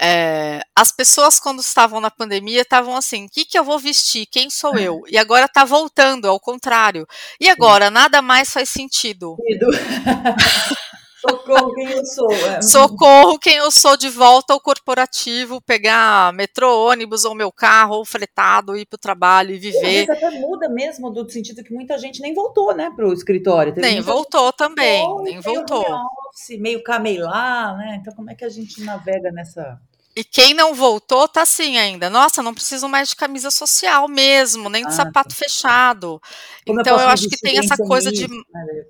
[0.00, 4.26] é, as pessoas quando estavam na pandemia estavam assim, o que, que eu vou vestir?
[4.26, 5.02] Quem sou eu?
[5.08, 7.06] E agora está voltando, ao contrário.
[7.38, 9.36] E agora nada mais faz sentido.
[11.28, 12.32] Socorro quem eu sou.
[12.32, 12.62] É.
[12.62, 18.04] Socorro quem eu sou de volta ao corporativo, pegar metrô, ônibus ou meu carro, ou
[18.04, 20.02] fretado, ir para o trabalho e viver.
[20.02, 23.72] Isso até muda mesmo, do sentido que muita gente nem voltou, né, para o escritório.
[23.72, 25.84] Teve nem voltou também, voltou, nem voltou.
[26.28, 27.98] Office, meio camelar, né?
[28.00, 29.78] Então como é que a gente navega nessa...
[30.14, 32.10] E quem não voltou tá assim ainda.
[32.10, 35.36] Nossa, não preciso mais de camisa social mesmo, nem de ah, sapato tá.
[35.36, 36.20] fechado.
[36.66, 38.36] Como então eu, acho que tem essa coisa de, né,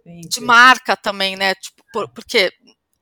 [0.05, 1.55] de, de marca também, né?
[1.55, 2.53] Tipo, por, porque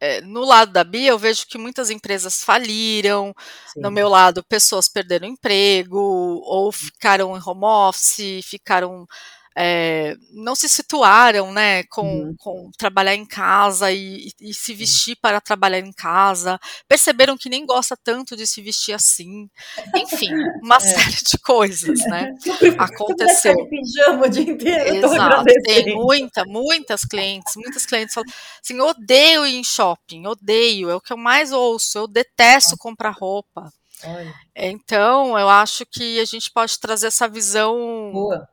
[0.01, 3.35] é, no lado da Bia, eu vejo que muitas empresas faliram,
[3.73, 3.81] Sim.
[3.81, 9.07] no meu lado, pessoas perderam emprego, ou ficaram em home office, ficaram
[9.63, 12.35] é, não se situaram, né, com, uhum.
[12.39, 16.59] com trabalhar em casa e, e, se vestir para trabalhar em casa,
[16.89, 19.51] perceberam que nem gosta tanto de se vestir assim,
[19.95, 20.31] enfim,
[20.63, 20.81] uma é.
[20.81, 22.33] série de coisas, né,
[22.79, 23.55] aconteceu.
[23.69, 28.31] pijama o dia inteiro, Exato, tem muita, muitas clientes, muitas clientes falam
[28.65, 33.11] assim, odeio ir em shopping, odeio, é o que eu mais ouço, eu detesto comprar
[33.11, 33.71] roupa.
[34.03, 34.35] Olha.
[34.57, 38.49] Então, eu acho que a gente pode trazer essa visão Boa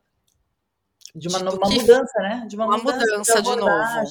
[1.17, 2.45] de uma, uma mudança, né?
[2.47, 4.05] De uma, uma mudança, mudança de, de novo.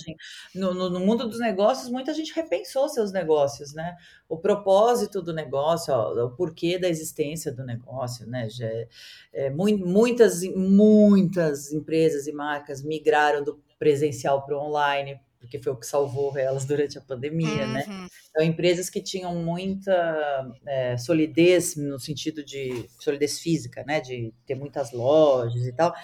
[0.55, 3.97] No, no, no, mundo dos negócios, muita gente repensou seus negócios, né?
[4.29, 8.49] O propósito do negócio, ó, o porquê da existência do negócio, né?
[8.51, 8.89] Já, é,
[9.33, 15.77] é muitas, muitas empresas e marcas migraram do presencial para o online, porque foi o
[15.77, 17.85] que salvou elas durante a pandemia, né?
[17.87, 18.03] uhum.
[18.03, 18.09] né?
[18.31, 24.01] Então, empresas que tinham muita é, solidez no sentido de solidez física, né?
[24.01, 25.95] De ter muitas lojas e tal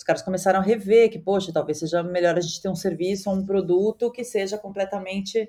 [0.00, 3.28] os caras começaram a rever que, poxa, talvez seja melhor a gente ter um serviço
[3.28, 5.46] ou um produto que seja completamente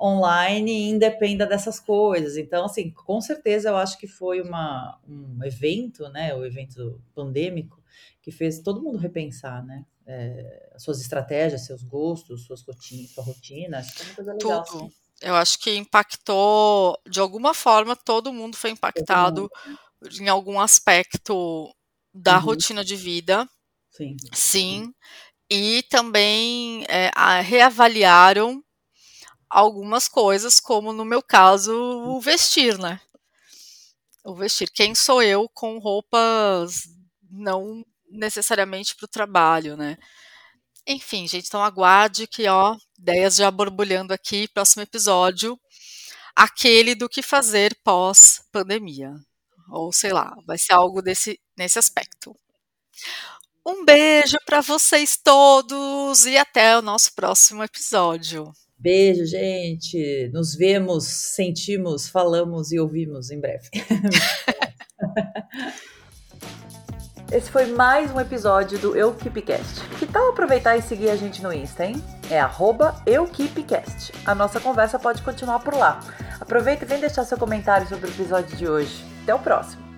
[0.00, 2.38] online e independa dessas coisas.
[2.38, 7.78] Então, assim, com certeza eu acho que foi uma, um evento, né, o evento pandêmico,
[8.22, 13.78] que fez todo mundo repensar, né, é, suas estratégias, seus gostos, suas rotinas, sua rotina,
[13.78, 14.64] acho que foi uma coisa legal.
[14.64, 14.78] Tudo.
[14.78, 14.92] Assim.
[15.22, 19.42] Eu acho que impactou, de alguma forma, todo mudo foi impactado
[20.02, 20.18] mundo.
[20.20, 21.74] em algum aspecto
[22.12, 22.44] da uhum.
[22.44, 23.46] rotina de vida,
[23.90, 24.16] Sim.
[24.32, 24.94] Sim.
[25.50, 27.10] E também é,
[27.42, 28.62] reavaliaram
[29.48, 33.00] algumas coisas, como no meu caso, o vestir, né?
[34.24, 34.70] O vestir.
[34.70, 36.84] Quem sou eu com roupas
[37.28, 39.96] não necessariamente para o trabalho, né?
[40.86, 45.58] Enfim, gente, então aguarde que, ó, ideias já borbulhando aqui, próximo episódio,
[46.34, 49.14] aquele do que fazer pós-pandemia.
[49.70, 52.34] Ou sei lá, vai ser algo desse, nesse aspecto.
[53.64, 58.52] Um beijo para vocês todos e até o nosso próximo episódio.
[58.76, 60.28] Beijo, gente.
[60.32, 63.68] Nos vemos, sentimos, falamos e ouvimos em breve.
[67.32, 69.88] Esse foi mais um episódio do EuKeepCast.
[69.98, 72.02] Que tal aproveitar e seguir a gente no Insta, hein?
[72.28, 72.40] É
[73.06, 74.12] EuKeepCast.
[74.26, 76.00] A nossa conversa pode continuar por lá.
[76.40, 79.04] Aproveita e vem deixar seu comentário sobre o episódio de hoje.
[79.22, 79.89] Até o próximo!